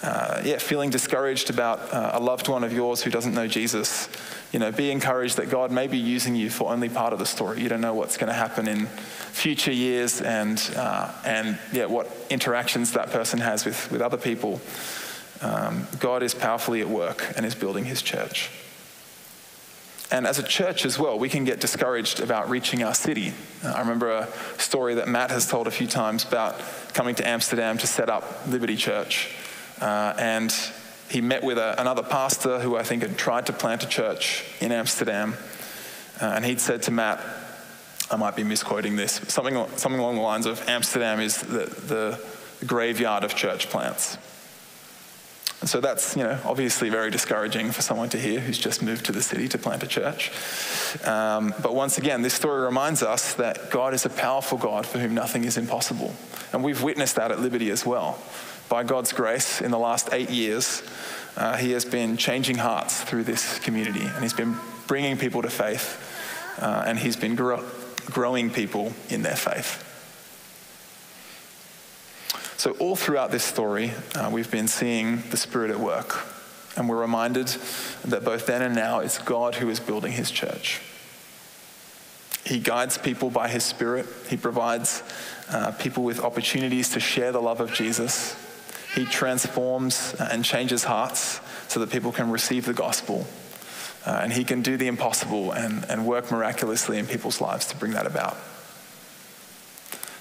yeah, 0.04 0.58
feeling 0.58 0.90
discouraged 0.90 1.50
about 1.50 1.80
a 1.92 2.20
loved 2.20 2.48
one 2.48 2.64
of 2.64 2.74
yours 2.74 3.02
who 3.02 3.10
doesn't 3.10 3.34
know 3.34 3.48
Jesus, 3.48 4.10
you 4.52 4.60
know, 4.60 4.72
be 4.72 4.92
encouraged 4.92 5.38
that 5.38 5.50
God 5.50 5.72
may 5.72 5.88
be 5.88 5.98
using 5.98 6.36
you 6.36 6.50
for 6.50 6.72
only 6.72 6.90
part 6.90 7.14
of 7.14 7.20
the 7.20 7.26
story. 7.26 7.62
You 7.62 7.70
don't 7.70 7.82
know 7.82 7.94
what's 7.94 8.18
going 8.18 8.28
to 8.28 8.34
happen 8.34 8.68
in 8.68 8.86
future 8.88 9.72
years 9.72 10.22
and, 10.22 10.62
uh, 10.76 11.12
and 11.26 11.60
yeah, 11.74 11.86
what 11.86 12.10
interactions 12.30 12.94
that 12.94 13.12
person 13.12 13.40
has 13.40 13.66
with, 13.66 13.92
with 13.92 14.02
other 14.02 14.18
people. 14.18 14.62
Um, 15.42 15.88
God 16.00 16.24
is 16.24 16.34
powerfully 16.34 16.82
at 16.82 16.88
work 16.88 17.34
and 17.36 17.46
is 17.46 17.56
building 17.56 17.86
his 17.86 18.02
church. 18.02 18.50
And 20.10 20.26
as 20.26 20.40
a 20.40 20.44
church 20.44 20.86
as 20.86 20.98
well, 20.98 21.20
we 21.20 21.28
can 21.28 21.44
get 21.44 21.60
discouraged 21.60 22.22
about 22.22 22.50
reaching 22.50 22.82
our 22.82 22.94
city. 22.94 23.34
Uh, 23.64 23.74
I 23.76 23.80
remember 23.82 24.10
a 24.10 24.28
story 24.58 24.96
that 24.96 25.10
Matt 25.10 25.32
has 25.32 25.46
told 25.46 25.68
a 25.68 25.72
few 25.72 25.88
times 25.88 26.24
about 26.24 26.60
coming 26.94 27.14
to 27.16 27.28
Amsterdam 27.28 27.78
to 27.80 27.88
set 27.88 28.10
up 28.10 28.48
Liberty 28.48 28.78
Church. 28.78 29.36
Uh, 29.82 30.14
and 30.18 30.56
he 31.10 31.22
met 31.22 31.44
with 31.44 31.58
a, 31.58 31.80
another 31.80 32.04
pastor 32.04 32.60
who 32.60 32.76
I 32.76 32.84
think 32.84 33.02
had 33.02 33.18
tried 33.18 33.46
to 33.48 33.54
plant 33.54 33.84
a 33.84 33.88
church 33.88 34.44
in 34.60 34.72
Amsterdam. 34.72 35.36
Uh, 36.22 36.26
and 36.26 36.46
he'd 36.46 36.60
said 36.60 36.82
to 36.84 36.92
Matt, 36.92 37.20
I 38.10 38.16
might 38.16 38.36
be 38.36 38.44
misquoting 38.44 38.96
this, 38.96 39.14
something, 39.28 39.56
something 39.76 40.00
along 40.00 40.16
the 40.16 40.22
lines 40.22 40.46
of 40.46 40.68
Amsterdam 40.68 41.20
is 41.20 41.42
the, 41.42 41.66
the 41.66 42.66
graveyard 42.66 43.24
of 43.24 43.36
church 43.36 43.70
plants. 43.70 44.18
And 45.60 45.70
so 45.70 45.82
that's, 45.82 46.16
you 46.16 46.24
know, 46.24 46.40
obviously 46.46 46.90
very 46.90 47.10
discouraging 47.10 47.72
for 47.72 47.82
someone 47.82 48.10
to 48.10 48.20
hear 48.20 48.40
who's 48.40 48.60
just 48.60 48.84
moved 48.84 49.06
to 49.08 49.12
the 49.12 49.24
city 49.24 49.48
to 49.50 49.58
plant 49.58 49.82
a 49.82 49.88
church. 49.88 50.32
Um, 51.04 51.54
but 51.64 51.74
once 51.74 51.98
again, 51.98 52.22
this 52.22 52.36
story 52.36 52.62
reminds 52.62 53.02
us 53.02 53.34
that 53.36 53.72
God 53.72 53.94
is 53.96 54.06
a 54.06 54.10
powerful 54.10 54.58
God 54.60 54.86
for 54.86 55.00
whom 55.00 55.16
nothing 55.16 55.46
is 55.46 55.58
impossible. 55.58 56.14
And 56.54 56.64
we've 56.64 56.84
witnessed 56.84 57.16
that 57.16 57.32
at 57.32 57.40
Liberty 57.40 57.72
as 57.72 57.86
well. 57.86 58.20
By 58.70 58.84
God's 58.84 59.14
grace, 59.14 59.62
in 59.62 59.72
the 59.72 59.78
last 59.78 60.10
eight 60.12 60.30
years, 60.30 60.84
uh, 61.36 61.58
He 61.58 61.72
has 61.72 61.86
been 61.86 62.18
changing 62.18 62.58
hearts 62.58 63.02
through 63.02 63.24
this 63.24 63.60
community, 63.60 64.06
and 64.06 64.24
He's 64.24 64.34
been 64.34 64.58
bringing 64.88 65.18
people 65.18 65.42
to 65.42 65.50
faith, 65.50 66.60
uh, 66.62 66.84
and 66.86 67.00
He's 67.00 67.16
been 67.16 67.36
grow- 67.36 67.64
growing 68.06 68.50
people 68.50 68.94
in 69.10 69.22
their 69.22 69.36
faith. 69.36 69.84
So, 72.58 72.72
all 72.80 72.96
throughout 72.96 73.32
this 73.32 73.44
story, 73.44 73.92
uh, 74.16 74.30
we've 74.32 74.50
been 74.50 74.68
seeing 74.68 75.22
the 75.30 75.38
Spirit 75.38 75.72
at 75.72 75.80
work. 75.80 76.28
And 76.76 76.88
we're 76.88 77.02
reminded 77.02 77.48
that 78.06 78.24
both 78.24 78.46
then 78.46 78.62
and 78.62 78.76
now, 78.76 79.00
it's 79.00 79.18
God 79.18 79.56
who 79.56 79.70
is 79.70 79.80
building 79.80 80.12
his 80.12 80.30
church. 80.30 80.80
He 82.46 82.60
guides 82.60 82.98
people 83.00 83.32
by 83.32 83.48
his 83.48 83.64
Spirit, 83.64 84.06
he 84.30 84.38
provides 84.38 85.02
uh, 85.50 85.72
people 85.72 86.04
with 86.04 86.20
opportunities 86.20 86.90
to 86.90 87.00
share 87.00 87.32
the 87.32 87.42
love 87.42 87.62
of 87.62 87.74
Jesus. 87.74 88.36
He 88.98 89.06
transforms 89.06 90.16
and 90.20 90.44
changes 90.44 90.84
hearts 90.84 91.40
so 91.68 91.80
that 91.82 91.92
people 91.92 92.12
can 92.12 92.32
receive 92.32 92.66
the 92.66 92.74
gospel. 92.74 93.28
Uh, 94.04 94.22
and 94.24 94.34
he 94.34 94.44
can 94.44 94.64
do 94.64 94.76
the 94.76 94.88
impossible 94.88 95.52
and, 95.52 95.86
and 95.88 96.08
work 96.08 96.32
miraculously 96.32 96.98
in 96.98 97.06
people's 97.06 97.40
lives 97.40 97.68
to 97.68 97.78
bring 97.78 97.92
that 97.92 98.08
about. 98.08 98.36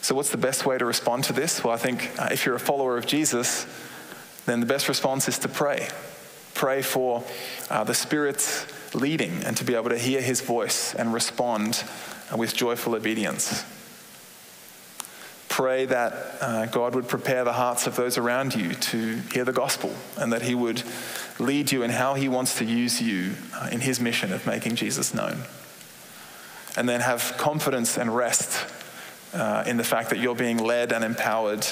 So, 0.03 0.15
what's 0.15 0.29
the 0.29 0.37
best 0.37 0.67
way 0.67 0.77
to 0.77 0.85
respond 0.85 1.25
to 1.25 1.33
this? 1.33 1.65
Well, 1.65 1.73
I 1.73 1.79
think 1.79 2.11
uh, 2.19 2.29
if 2.31 2.45
you're 2.45 2.55
a 2.55 2.61
follower 2.61 2.99
of 2.99 3.07
Jesus, 3.07 3.67
then 4.45 4.61
the 4.61 4.67
best 4.67 4.91
response 4.91 5.27
is 5.27 5.39
to 5.39 5.49
pray. 5.49 5.89
Pray 6.53 6.83
for 6.83 7.25
uh, 7.71 7.83
the 7.85 7.95
Spirit's 7.95 8.67
leading 8.95 9.43
and 9.45 9.57
to 9.57 9.65
be 9.65 9.75
able 9.75 9.89
to 9.89 9.99
hear 9.99 10.21
his 10.21 10.43
voice 10.43 10.95
and 10.95 11.15
respond 11.15 11.83
with 12.37 12.55
joyful 12.55 12.95
obedience. 12.95 13.65
Pray 15.57 15.87
that 15.87 16.13
uh, 16.43 16.67
God 16.67 16.95
would 16.95 17.09
prepare 17.09 17.43
the 17.43 17.55
hearts 17.55 17.87
of 17.87 17.97
those 17.97 18.19
around 18.19 18.55
you 18.55 18.75
to 18.75 19.17
hear 19.33 19.43
the 19.43 19.55
gospel 19.55 19.91
and 20.19 20.31
that 20.35 20.43
he 20.43 20.55
would 20.55 20.83
lead 21.39 21.73
you 21.73 21.83
in 21.83 21.89
how 21.89 22.13
he 22.13 22.29
wants 22.29 22.59
to 22.59 22.65
use 22.67 23.01
you 23.01 23.33
uh, 23.55 23.71
in 23.73 23.81
his 23.81 23.99
mission 23.99 24.35
of 24.35 24.47
making 24.47 24.77
Jesus 24.77 25.15
known. 25.15 25.45
And 26.77 26.87
then 26.87 27.01
have 27.01 27.37
confidence 27.39 27.97
and 27.97 28.15
rest 28.15 28.71
uh, 29.33 29.65
in 29.67 29.79
the 29.79 29.83
fact 29.83 30.11
that 30.11 30.19
you're 30.19 30.35
being 30.35 30.59
led 30.59 30.93
and 30.93 31.03
empowered 31.03 31.67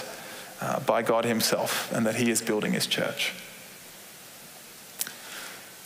uh, 0.63 0.81
by 0.81 1.03
God 1.03 1.27
Himself 1.27 1.93
and 1.93 2.07
that 2.07 2.15
He 2.15 2.31
is 2.31 2.41
building 2.41 2.73
His 2.73 2.87
church. 2.87 3.35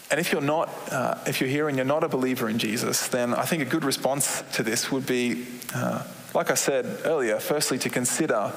And 0.09 0.21
if 0.21 0.31
you're 0.31 0.41
not, 0.41 0.69
uh, 0.93 1.19
if 1.27 1.41
you're 1.41 1.51
here 1.51 1.67
and 1.67 1.77
you're 1.77 1.85
not 1.85 2.05
a 2.05 2.09
believer 2.09 2.49
in 2.49 2.61
Jesus, 2.61 3.09
then 3.09 3.35
I 3.35 3.43
think 3.43 3.61
a 3.61 3.67
good 3.67 3.85
response 3.85 4.45
to 4.53 4.63
this 4.63 4.93
would 4.93 5.05
be, 5.05 5.49
uh, 5.75 6.05
like 6.39 6.53
I 6.53 6.55
said 6.55 7.01
earlier, 7.05 7.41
firstly 7.41 7.81
to 7.81 7.91
consider 7.91 8.53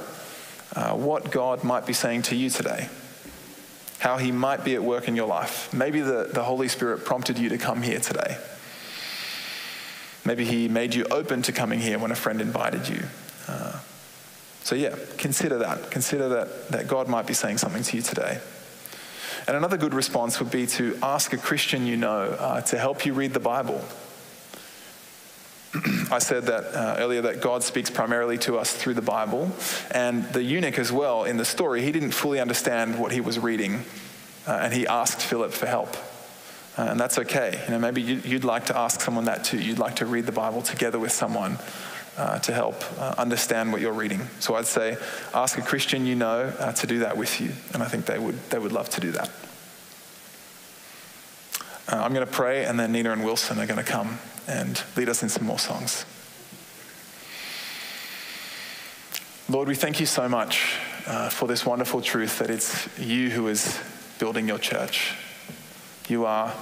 uh, 0.76 0.92
what 0.94 1.32
God 1.32 1.64
might 1.64 1.88
be 1.88 1.94
saying 1.94 2.22
to 2.24 2.36
you 2.36 2.52
today, 2.52 2.90
how 3.98 4.18
He 4.18 4.32
might 4.32 4.64
be 4.64 4.76
at 4.76 4.84
work 4.84 5.08
in 5.08 5.16
your 5.16 5.26
life. 5.26 5.74
Maybe 5.74 6.00
the, 6.02 6.30
the 6.32 6.44
Holy 6.44 6.68
Spirit 6.68 7.06
prompted 7.06 7.40
you 7.40 7.50
to 7.50 7.58
come 7.58 7.82
here 7.82 8.00
today. 8.00 8.38
Maybe 10.24 10.46
he 10.46 10.68
made 10.68 10.94
you 10.94 11.06
open 11.10 11.42
to 11.42 11.52
coming 11.52 11.80
here 11.80 11.98
when 11.98 12.12
a 12.12 12.16
friend 12.16 12.40
invited 12.40 12.88
you. 12.88 13.02
Uh, 13.48 13.80
so, 14.64 14.76
yeah, 14.76 14.96
consider 15.18 15.58
that. 15.58 15.90
Consider 15.90 16.30
that, 16.30 16.68
that 16.68 16.88
God 16.88 17.08
might 17.08 17.26
be 17.26 17.34
saying 17.34 17.58
something 17.58 17.82
to 17.82 17.96
you 17.96 18.04
today. 18.04 18.40
And 19.48 19.58
another 19.58 19.78
good 19.78 19.96
response 19.96 20.40
would 20.40 20.52
be 20.52 20.68
to 20.68 21.00
ask 21.02 21.34
a 21.34 21.38
Christian 21.38 21.88
you 21.88 21.98
know 21.98 22.26
uh, 22.26 22.62
to 22.62 22.78
help 22.78 23.08
you 23.08 23.16
read 23.16 23.34
the 23.34 23.40
Bible. 23.40 23.84
I 26.12 26.20
said 26.20 26.44
that 26.44 26.76
uh, 26.76 26.96
earlier 27.00 27.22
that 27.22 27.42
God 27.42 27.64
speaks 27.64 27.90
primarily 27.90 28.38
to 28.40 28.58
us 28.58 28.74
through 28.74 28.96
the 28.96 29.02
Bible. 29.02 29.52
And 29.92 30.26
the 30.34 30.44
eunuch, 30.44 30.78
as 30.78 30.92
well, 30.92 31.24
in 31.24 31.38
the 31.38 31.46
story, 31.46 31.82
he 31.82 31.92
didn't 31.92 32.12
fully 32.12 32.40
understand 32.40 33.00
what 33.00 33.12
he 33.12 33.22
was 33.22 33.40
reading. 33.40 33.86
Uh, 34.48 34.60
and 34.64 34.74
he 34.74 34.88
asked 34.88 35.22
Philip 35.22 35.52
for 35.52 35.68
help. 35.68 35.96
Uh, 36.78 36.84
and 36.84 37.00
that's 37.00 37.18
okay. 37.20 37.62
You 37.66 37.72
know, 37.72 37.80
maybe 37.80 38.02
you'd 38.02 38.44
like 38.44 38.66
to 38.68 38.78
ask 38.78 39.02
someone 39.02 39.26
that 39.26 39.44
too. 39.44 39.60
You'd 39.60 39.80
like 39.80 39.98
to 39.98 40.06
read 40.06 40.26
the 40.26 40.32
Bible 40.32 40.62
together 40.62 41.00
with 41.00 41.12
someone 41.12 41.58
uh, 42.18 42.40
to 42.40 42.54
help 42.54 42.84
uh, 43.00 43.16
understand 43.18 43.72
what 43.72 43.82
you're 43.82 43.94
reading. 43.94 44.22
So 44.40 44.56
I'd 44.56 44.68
say 44.68 44.98
ask 45.34 45.58
a 45.58 45.62
Christian 45.62 46.06
you 46.06 46.16
know 46.16 46.54
uh, 46.60 46.72
to 46.74 46.88
do 46.88 47.00
that 47.00 47.18
with 47.18 47.42
you, 47.42 47.52
and 47.74 47.84
I 47.84 47.88
think 47.88 48.06
they 48.06 48.20
would 48.20 48.38
they 48.50 48.60
would 48.60 48.72
love 48.72 48.90
to 48.92 49.02
do 49.02 49.12
that. 49.12 49.30
Uh, 51.88 51.98
I'm 51.98 52.14
going 52.14 52.26
to 52.26 52.32
pray, 52.32 52.66
and 52.66 52.80
then 52.80 52.92
Nina 52.92 53.12
and 53.12 53.24
Wilson 53.24 53.60
are 53.60 53.66
going 53.66 53.84
to 53.84 53.92
come 53.92 54.20
and 54.48 54.82
lead 54.96 55.10
us 55.10 55.24
in 55.24 55.30
some 55.30 55.46
more 55.46 55.60
songs. 55.60 56.06
Lord, 59.50 59.68
we 59.68 59.76
thank 59.76 60.00
you 60.00 60.06
so 60.06 60.30
much 60.30 60.78
uh, 61.08 61.30
for 61.30 61.48
this 61.48 61.66
wonderful 61.66 62.02
truth 62.02 62.40
that 62.40 62.50
it's 62.50 62.88
you 62.98 63.30
who 63.30 63.48
is 63.48 63.80
building 64.20 64.48
your 64.48 64.60
church. 64.60 65.16
You 66.08 66.26
are, 66.26 66.54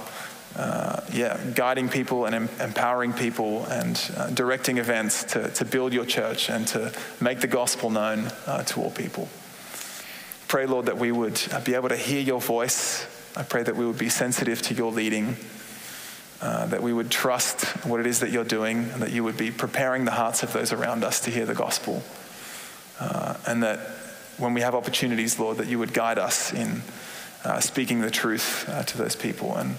uh, 0.56 1.00
yeah, 1.12 1.38
guiding 1.54 1.88
people 1.88 2.24
and 2.24 2.34
em- 2.34 2.48
empowering 2.58 3.12
people 3.12 3.64
and 3.66 4.00
uh, 4.16 4.30
directing 4.30 4.78
events 4.78 5.24
to, 5.24 5.50
to 5.50 5.64
build 5.64 5.92
your 5.92 6.04
church 6.04 6.48
and 6.50 6.66
to 6.68 6.92
make 7.20 7.40
the 7.40 7.46
gospel 7.46 7.90
known 7.90 8.30
uh, 8.46 8.62
to 8.64 8.80
all 8.80 8.90
people. 8.90 9.28
Pray, 10.48 10.66
Lord, 10.66 10.86
that 10.86 10.98
we 10.98 11.12
would 11.12 11.40
uh, 11.52 11.60
be 11.60 11.74
able 11.74 11.90
to 11.90 11.96
hear 11.96 12.20
your 12.20 12.40
voice. 12.40 13.06
I 13.36 13.42
pray 13.42 13.62
that 13.62 13.76
we 13.76 13.86
would 13.86 13.98
be 13.98 14.08
sensitive 14.08 14.60
to 14.62 14.74
your 14.74 14.90
leading, 14.90 15.36
uh, 16.40 16.66
that 16.66 16.82
we 16.82 16.92
would 16.92 17.10
trust 17.10 17.64
what 17.86 18.00
it 18.00 18.06
is 18.06 18.20
that 18.20 18.30
you're 18.30 18.44
doing, 18.44 18.90
and 18.90 19.02
that 19.02 19.12
you 19.12 19.22
would 19.22 19.36
be 19.36 19.50
preparing 19.50 20.04
the 20.04 20.10
hearts 20.10 20.42
of 20.42 20.52
those 20.52 20.72
around 20.72 21.04
us 21.04 21.20
to 21.20 21.30
hear 21.30 21.46
the 21.46 21.54
gospel. 21.54 22.02
Uh, 22.98 23.34
and 23.46 23.62
that 23.62 23.78
when 24.38 24.54
we 24.54 24.62
have 24.62 24.74
opportunities, 24.74 25.38
Lord, 25.38 25.58
that 25.58 25.68
you 25.68 25.78
would 25.78 25.94
guide 25.94 26.18
us 26.18 26.52
in 26.52 26.82
uh, 27.44 27.60
speaking 27.60 28.00
the 28.00 28.10
truth 28.10 28.68
uh, 28.68 28.82
to 28.82 28.98
those 28.98 29.16
people. 29.16 29.56
And 29.56 29.76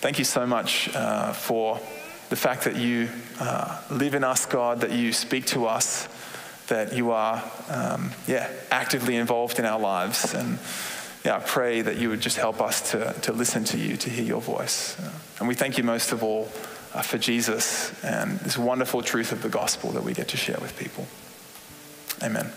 thank 0.00 0.18
you 0.18 0.24
so 0.24 0.46
much 0.46 0.94
uh, 0.94 1.32
for 1.32 1.80
the 2.28 2.36
fact 2.36 2.64
that 2.64 2.76
you 2.76 3.08
uh, 3.40 3.80
live 3.90 4.14
in 4.14 4.24
us, 4.24 4.46
God, 4.46 4.80
that 4.82 4.92
you 4.92 5.12
speak 5.12 5.46
to 5.46 5.66
us, 5.66 6.08
that 6.66 6.92
you 6.92 7.12
are, 7.12 7.42
um, 7.70 8.10
yeah, 8.26 8.50
actively 8.70 9.16
involved 9.16 9.58
in 9.58 9.64
our 9.64 9.80
lives. 9.80 10.34
And 10.34 10.58
yeah, 11.24 11.36
I 11.36 11.40
pray 11.40 11.82
that 11.82 11.96
you 11.96 12.10
would 12.10 12.20
just 12.20 12.36
help 12.36 12.60
us 12.60 12.92
to, 12.92 13.12
to 13.22 13.32
listen 13.32 13.64
to 13.64 13.78
you, 13.78 13.96
to 13.96 14.10
hear 14.10 14.24
your 14.24 14.40
voice. 14.40 14.96
And 15.38 15.48
we 15.48 15.54
thank 15.54 15.78
you 15.78 15.84
most 15.84 16.12
of 16.12 16.22
all 16.22 16.48
uh, 16.94 17.02
for 17.02 17.18
Jesus 17.18 17.92
and 18.04 18.38
this 18.40 18.56
wonderful 18.56 19.02
truth 19.02 19.32
of 19.32 19.42
the 19.42 19.48
gospel 19.48 19.90
that 19.92 20.04
we 20.04 20.14
get 20.14 20.28
to 20.28 20.36
share 20.36 20.58
with 20.60 20.78
people. 20.78 21.06
Amen. 22.22 22.50